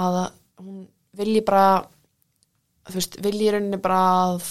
[0.00, 0.18] að
[0.62, 0.84] hún
[1.18, 1.82] vilji bara
[2.86, 4.46] þú veist, vilji rauninni bara að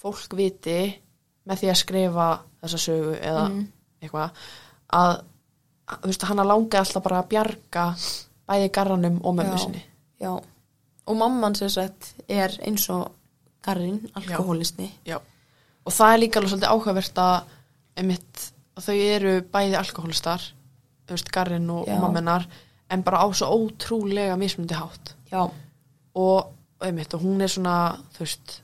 [0.00, 0.78] fólk viti
[1.48, 2.28] með því að skrifa
[2.62, 3.44] þessa sögu eða
[4.00, 4.40] eitthvað
[4.96, 5.12] að,
[5.90, 7.84] að þú veist, hana langi alltaf bara að bjarga
[8.50, 9.84] bæði garranum og mömmu sinni.
[10.20, 10.32] Já
[11.10, 13.10] og mamman sem sagt er eins og
[13.64, 15.18] garrin, alkohólisti Já.
[15.84, 17.36] og það er líka alveg svolítið áhugavert að
[18.00, 18.46] einmitt,
[18.78, 20.48] að þau eru bæði alkohólistar
[21.34, 21.96] garrin og, Já.
[21.96, 22.46] og mammenar
[22.90, 25.50] en bara á svo ótrúlega mismundi hátt já,
[26.14, 28.60] og, einmitt, og hún er svona þú veist,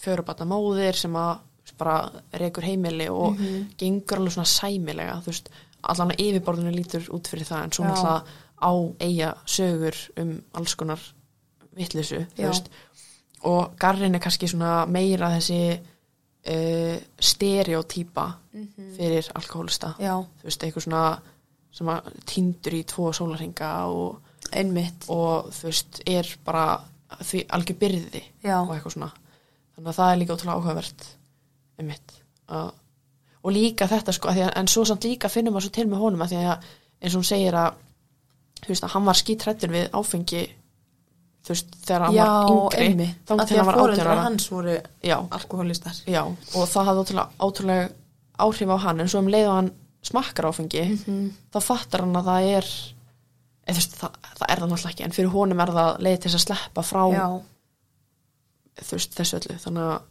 [0.00, 1.44] fjörubata móðir sem að
[1.76, 2.08] bara
[2.40, 3.36] rekur heimili og
[3.76, 5.50] gengur alveg svona sæmilega þú veist,
[5.82, 7.88] allan að yfirborðinu lítur út fyrir það en svo Já.
[7.90, 8.22] náttúrulega
[8.56, 8.72] á
[9.04, 11.02] eiga sögur um alls konar
[12.48, 12.70] veist.
[13.46, 18.26] Og garrin er kannski svona meira þessi uh, stereotýpa
[18.96, 19.94] fyrir alkohólista.
[20.00, 21.04] Já, þú veist, eitthvað svona
[21.76, 24.22] sem að týndur í tvo sólarhinga og
[25.12, 26.66] og þú veist, er bara
[27.20, 28.60] því algjör byrði Já.
[28.62, 29.12] og eitthvað svona.
[29.76, 31.06] Þannig að það er líka ótrúlega áhugavert
[31.76, 32.14] um mitt
[33.46, 36.02] og líka þetta sko, að að, en svo samt líka finnum maður svo til með
[36.02, 36.70] honum að því að
[37.00, 37.76] eins og hún segir að
[38.62, 40.42] þú veist að hann var skítrættur við áfengi
[41.46, 43.22] þú veist, þegar hann já, var yngri einmitt.
[43.22, 44.16] þá til hann var ára.
[44.24, 44.74] hans voru
[45.06, 46.02] já, alkohólistar.
[46.10, 47.88] Já, og það hafði ótrúlega, ótrúlega
[48.46, 49.72] áhrif á hann en svo um leið og hann
[50.06, 50.84] smakkar áfengi
[51.54, 52.68] þá fattar hann að það er
[53.66, 56.30] eða, veist, það, það er það náttúrulega ekki en fyrir honum er það leið til
[56.30, 57.02] þess að sleppa frá
[58.76, 59.58] þú veist, þessu öllu.
[59.62, 60.04] Þannig að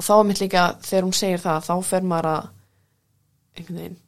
[0.00, 2.44] og þá er mitt líka þegar hún segir það þá fer maður að
[3.58, 3.98] einhvern veginn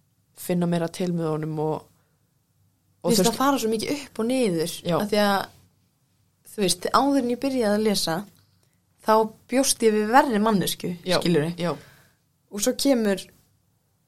[0.42, 1.74] finna meira til með honum og,
[3.02, 5.34] og Þú veist, það fara svo mikið upp og niður af því að
[6.52, 8.16] þú veist, áður en ég byrjaði að lesa
[9.02, 9.14] þá
[9.50, 11.72] bjóst ég við verri mannesku skilur já,
[12.52, 13.22] og svo kemur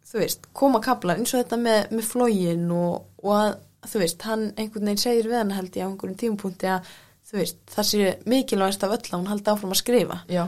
[0.04, 3.54] þú veist, koma kaplar eins og þetta með, með flógin og, og að,
[3.90, 6.92] þú veist, hann einhvern veginn segir við hann held ég á einhverjum tímapunkti að
[7.24, 10.20] þú veist, það sé mikilvægast af öll að hún haldi áfram að skrifa.
[10.30, 10.44] Já,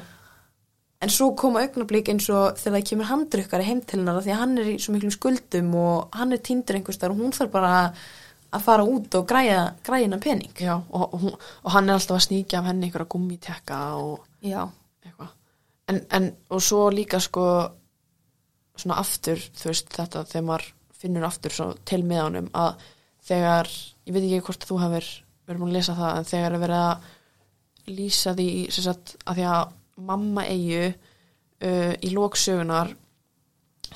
[1.02, 4.32] en svo koma augnablík eins og þegar það kemur handrukkari heim til hennar af því
[4.32, 7.34] að hann er í svo miklum skuldum og hann er týndur einhvers þar og hún
[7.36, 8.06] þarf bara að
[8.64, 10.52] fara út og græja græjina pening.
[10.60, 10.74] Já.
[10.90, 14.68] Og, og, hún- og hann er alltaf að sníkja af henni einhverja gummitekka og já,
[15.04, 15.28] eitthvað.
[15.88, 17.44] En, en, og svo líka sko
[18.76, 22.82] svona aftur, þú veist, þetta þegar maður finnur aftur svo til með honum að
[23.28, 23.70] þegar,
[24.06, 25.08] ég veit ekki hvort þú hefur
[25.46, 29.46] verið múin að lesa það, en þegar er verið að lýsa því sagt, að því
[29.52, 29.74] að
[30.10, 32.92] mamma eigu uh, í lóksögunar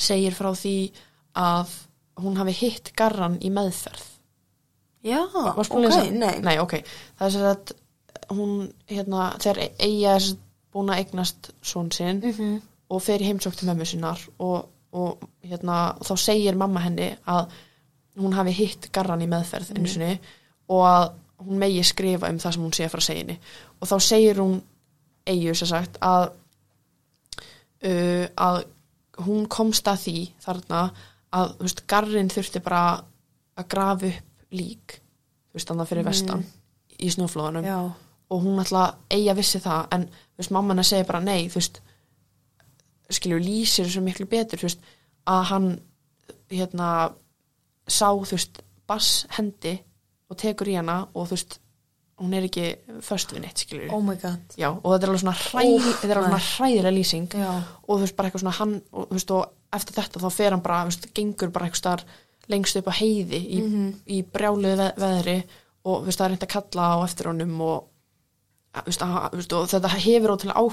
[0.01, 0.77] segir frá því
[1.41, 1.75] að
[2.23, 4.07] hún hafi hitt garran í meðferð
[5.05, 5.21] já,
[5.57, 6.75] ok, nei, Nei, ok.
[7.19, 7.73] Það er sem að
[8.37, 10.27] hún, hérna, þegar eiga er
[10.73, 12.61] búin að eignast són sinn Mhm.
[12.91, 17.49] og fer í heimsók til mömmu sinnar og, og hérna, þá segir mamma henni að
[18.19, 20.19] hún hafi hitt garran í meðferð einu sinni
[20.69, 21.11] og að
[21.47, 23.39] hún megi skrifa um það sem hún sé frá seginni
[23.81, 24.61] og þá segir hún
[25.27, 26.31] eigu sem sagt að
[27.85, 28.65] uh, að
[29.27, 30.83] hún komst að því þarna
[31.37, 32.83] að veist, garrin þurfti bara
[33.61, 34.97] að grafa upp lík
[35.51, 36.45] þú veist, þannig fyrir vestan
[37.01, 37.79] í snjóflóðanum já,
[38.31, 41.61] og hún alltaf eiga vissi það en þú veist, mamma hennar segir bara nei þú
[41.61, 41.81] veist,
[43.11, 44.85] skilur lýsir þessu miklu betur, þú veist,
[45.31, 45.71] að hann
[46.51, 46.91] hérna
[47.91, 49.77] sá, þú veist, bass hendi
[50.31, 51.61] og tekur í hana og þú veist
[52.21, 52.65] hún er ekki
[53.07, 54.57] först við neitt, skilur oh my god.
[54.61, 57.95] Já, og þetta er alveg svona, hræ, þetta er alveg svona hræðilega lýsing já, og
[57.95, 60.65] þú veist, bara eitthvað svona hann og, þú veist, og eftir þetta þá fer hann
[60.65, 62.19] bara, þú veist, gengur bara eitthvað starf
[62.51, 63.61] lengst upp á heiði í,
[64.11, 65.37] í brjáluðu ve veðri
[65.89, 67.79] og veist, það er reynd að kalla á eftir honum og,
[68.87, 70.65] veist, að, veist, og þetta hefur ótrúlega á,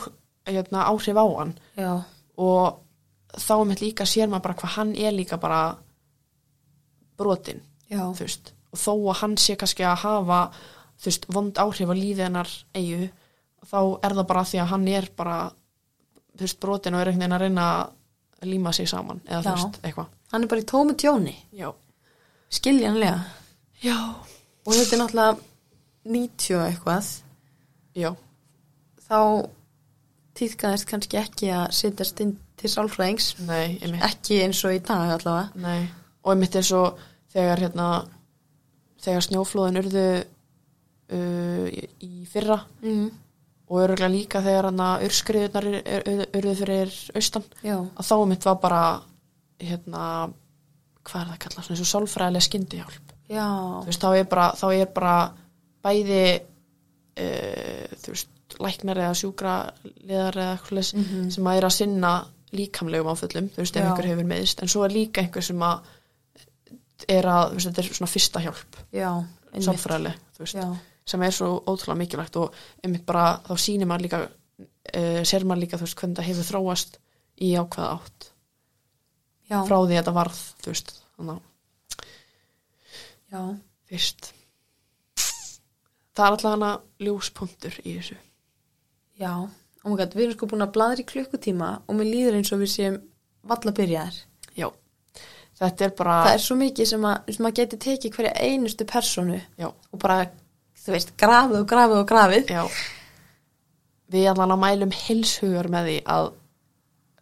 [0.52, 1.54] hérna, áhrif á hann.
[1.78, 1.92] Já,
[2.38, 5.62] og þá er mitt líka sér maður bara hvað hann er líka bara
[7.18, 7.62] brotin,
[8.72, 10.42] og þó að hann sé kannski að hafa
[11.34, 13.10] vond áhrif á lífið hennar eigu,
[13.68, 15.38] þá er það bara því að hann er bara
[16.62, 17.96] brotin og er einhvern veginn að reyna að
[18.46, 20.10] líma sig saman, eða þú veist, eitthvað.
[20.32, 21.36] Hann er bara í tómu tjóni.
[21.56, 21.72] Já,
[22.54, 23.20] skiljanlega.
[23.82, 25.38] Já, og þetta er náttúrulega
[26.18, 27.12] 90 og eitthvað.
[27.98, 28.12] Já,
[29.08, 29.20] þá
[30.38, 33.32] týðkaðist kannski ekki að sittast inn til sálfræðings.
[34.06, 35.50] Ekki eins og í dag allavega.
[35.62, 35.88] Nei,
[36.24, 37.00] og einmitt eins og
[37.34, 37.88] þegar hérna
[39.04, 41.66] þegar snjóflóðin urðu uh,
[42.04, 43.08] í fyrra mm.
[43.68, 45.66] Og örgulega líka þegar hann að urskriðunar
[46.38, 47.44] urðu fyrir austan.
[47.64, 48.82] Já, að þá einmitt var bara
[49.60, 50.04] hérna
[51.08, 53.14] hvað er það að kalla, svona eins og sálfræðilega skyndihjálp.
[53.88, 55.16] Veist, þá er bara, þá er bara
[55.84, 56.22] bæði
[57.20, 59.54] uh, þú veist, læknar eða sjúkra
[60.08, 61.30] liðar eða eitthvað leys Mhm.
[61.36, 62.12] sem að er að sinna
[62.56, 63.88] líkamlegum áföllum, þú veist, ef Já.
[63.92, 65.80] einhver hefur meðist en svo er líka einhver sem að
[67.10, 68.78] er að, þú veist, þetta er svona fyrsta hjálp.
[69.58, 70.68] Sálfræðileg, þú veist, já,
[71.08, 75.64] sem er svo ótrúlega mikilvægt og einmitt bara, þá sýnir maður líka uh, sér maður
[75.64, 76.98] líka, þú veist, hvernig það hefur þróast
[77.38, 78.32] í ákveða átt.
[79.48, 82.10] Já, frá því að þetta varð, þú veist, þannig að
[83.32, 83.42] já,
[83.92, 84.32] fyrst.
[86.18, 86.72] Það er alltaf hana
[87.06, 88.18] ljóspunktur í þessu.
[89.18, 89.32] Já.
[89.84, 92.52] Oh my god, við erum sko búin að bladra í klukkutíma og mér líður eins
[92.52, 92.98] og við séum
[93.48, 94.18] valla byrjaðar
[94.58, 94.68] já,
[95.60, 98.88] þetta er bara það er svo mikið sem að sem maður geti tekið hverja einustu
[98.90, 100.28] personu já, og bara,
[100.88, 102.52] þú veist, grafið og grafið og grafið.
[102.56, 102.64] Já.
[104.16, 106.28] Við allan að mælum heilshugar með því að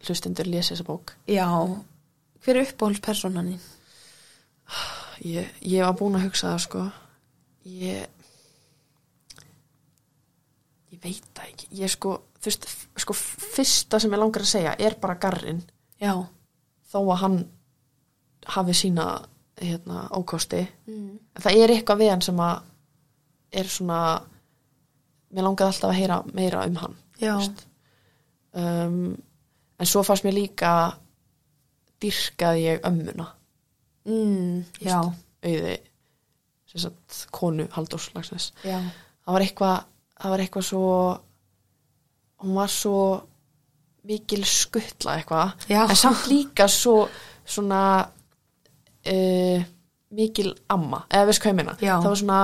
[0.06, 1.16] hlustendur lesi þessa bók.
[1.26, 1.48] Já,
[2.44, 3.64] hver er uppáhaldspersonan þín?
[5.34, 6.84] ég, ég var búin að hugsa það sko.
[7.66, 8.06] Ég
[10.94, 11.68] ég veit það ekki.
[11.80, 12.68] Ég sko, þú veist,
[13.02, 15.64] sko fyrsta sem ég langar að segja er bara garrin
[15.98, 16.12] já,
[16.86, 17.38] þó að hann
[18.46, 19.10] hafi sína
[19.58, 20.62] hérna, ókosti.
[20.86, 21.18] Mm.
[21.40, 22.64] það er eitthvað við hann sem að
[23.52, 24.00] er svona
[25.34, 26.96] mér langaði alltaf að heyra meira um hann
[28.56, 29.16] um,
[29.78, 30.72] en svo fannst mér líka
[32.02, 33.30] dyrkaði ég ömmuna.
[34.06, 35.00] Mm, já,
[35.42, 35.76] auði
[37.32, 39.76] konu Halldórs Lagsnes það var eitthvað
[40.20, 40.90] það var eitthvað svo
[42.44, 42.98] hún var svo
[44.06, 45.56] mikil skuttla eitthvað.
[45.68, 47.08] En samt líka svo
[47.46, 49.64] svona uh,
[50.16, 51.96] mikil amma, eða veist hvað ég Já.
[51.96, 52.40] það var svona,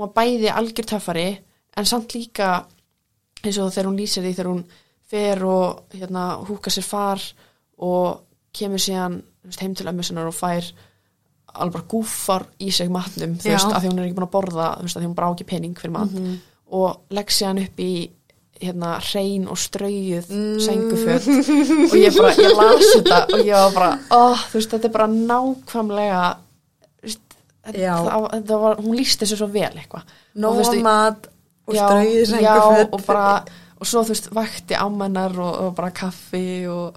[0.00, 1.38] hún var bæði algjör töffari
[1.76, 2.64] en samt líka
[3.44, 4.64] eins og þegar hún lýsir því þegar hún
[5.10, 7.20] fer og hérna húka sér far
[7.78, 8.20] og
[8.56, 9.20] kemur síðan
[9.60, 10.64] heim til ömmu sinnar og fær
[11.54, 14.34] alveg bara gúfar í sig matnum þú veist, að því hún er ekki búin að
[14.36, 16.38] borða þú veist, að því hún brá ekki pening fyrir mat Mhm.
[16.72, 18.10] og legg sér hann upp í
[18.60, 20.60] hérna hrein og straujuð Mm.
[20.60, 21.26] sænguföt
[21.90, 24.92] og ég bara, ég las þetta og ég var bara, oh, þú veist, þetta er
[24.92, 26.36] bara nákvæmlega.
[27.64, 31.28] Það, það var, hún líst þessu svo vel eitthvað nóa veist, mat
[31.70, 31.86] Og já,
[32.26, 32.94] sængurföt.
[32.96, 33.26] og bara
[33.80, 36.96] og svo þú veist, vakti ámennar og, og bara kaffi og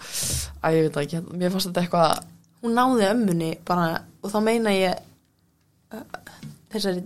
[0.63, 2.29] að ég veit ekki, mér fannst þetta eitthvað
[2.63, 4.95] Hún náði ömmunni bara, og þá meina ég
[6.71, 7.03] þessari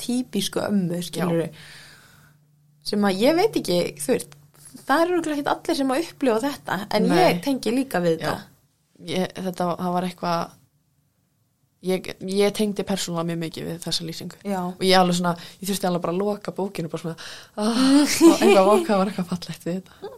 [0.00, 1.48] típisku ömmu, skilur
[2.84, 4.36] sem að ég veit ekki, þú veist,
[4.86, 7.18] það eru ekki allir sem að upplifa þetta, en Nei.
[7.20, 8.36] ég tengi líka við þetta.
[9.08, 10.56] ég, þetta, það var eitthvað
[11.86, 14.60] ég, ég tengdi persónulega mjög mikið við þessa lýsingu Já.
[14.68, 17.16] og ég alveg svona, ég þurfti alveg bara að loka bókinu bara svona,
[17.56, 20.16] ah, og eitthvað vokað var eitthvað fallegt við þetta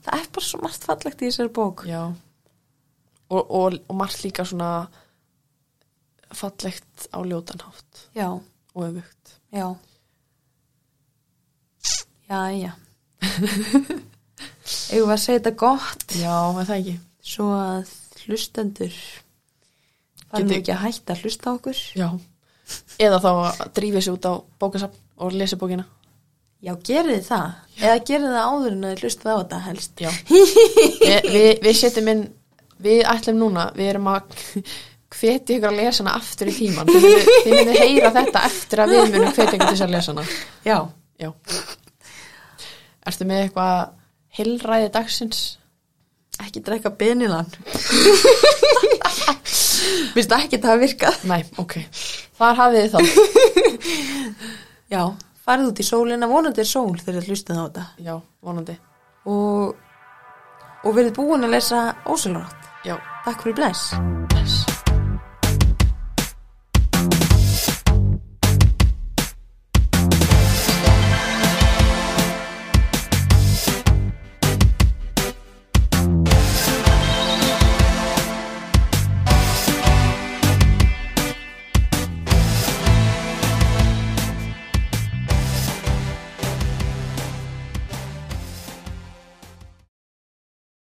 [0.00, 1.84] Það er bara svo margt fallegt í þessari bók.
[1.86, 2.02] já
[3.30, 4.70] og, og, og margt líka svona
[6.34, 8.28] fallegt á ljótanhátt Já,
[8.74, 9.68] og öfugt já.
[12.30, 12.72] Já, já.
[14.90, 16.94] Eigum við að segja þetta gott, já, er það ekki
[17.30, 17.90] svo að
[18.24, 18.94] hlustendur
[20.30, 21.78] farum Geti- við ekki að hætta að hlusta okkur.
[21.98, 22.08] já.
[23.02, 25.84] eða þá að drífa sig út á bókasafn og lesa bókina
[26.60, 27.52] Já, gerið þið það.
[27.80, 29.92] Eða gerið það áður en að þið hlustið á þetta helst.
[30.04, 30.10] Já.
[30.30, 32.20] Vi, við, við setjum inn,
[32.84, 34.24] við ætlum núna, við erum að
[35.16, 36.84] hveti ykkur að lesa hana aftur í tíman.
[36.92, 40.24] Þið myndu heyra þetta eftir að við munum hveti ykkur til að lesa hana.
[40.68, 40.76] Já.
[41.24, 41.30] Já.
[43.08, 43.96] Ertu með eitthvað
[44.36, 45.40] heilræði dagsins?
[46.44, 47.48] Ekki drekka benilan.
[50.16, 51.20] Vist ekki það virkað?
[51.30, 51.76] Nei, ok.
[52.40, 52.98] Þar hafið þið þá.
[54.94, 55.02] Já,
[55.46, 57.86] farið út í sólina, vonandi er sól þegar þið hlustið á þetta.
[58.08, 58.76] Já, vonandi.
[59.30, 59.76] Og,
[60.84, 62.70] og verið búin að lesa ósalarátt.
[62.86, 62.96] Já.
[63.26, 63.90] Takk fyrir bless.
[64.32, 64.69] Bless.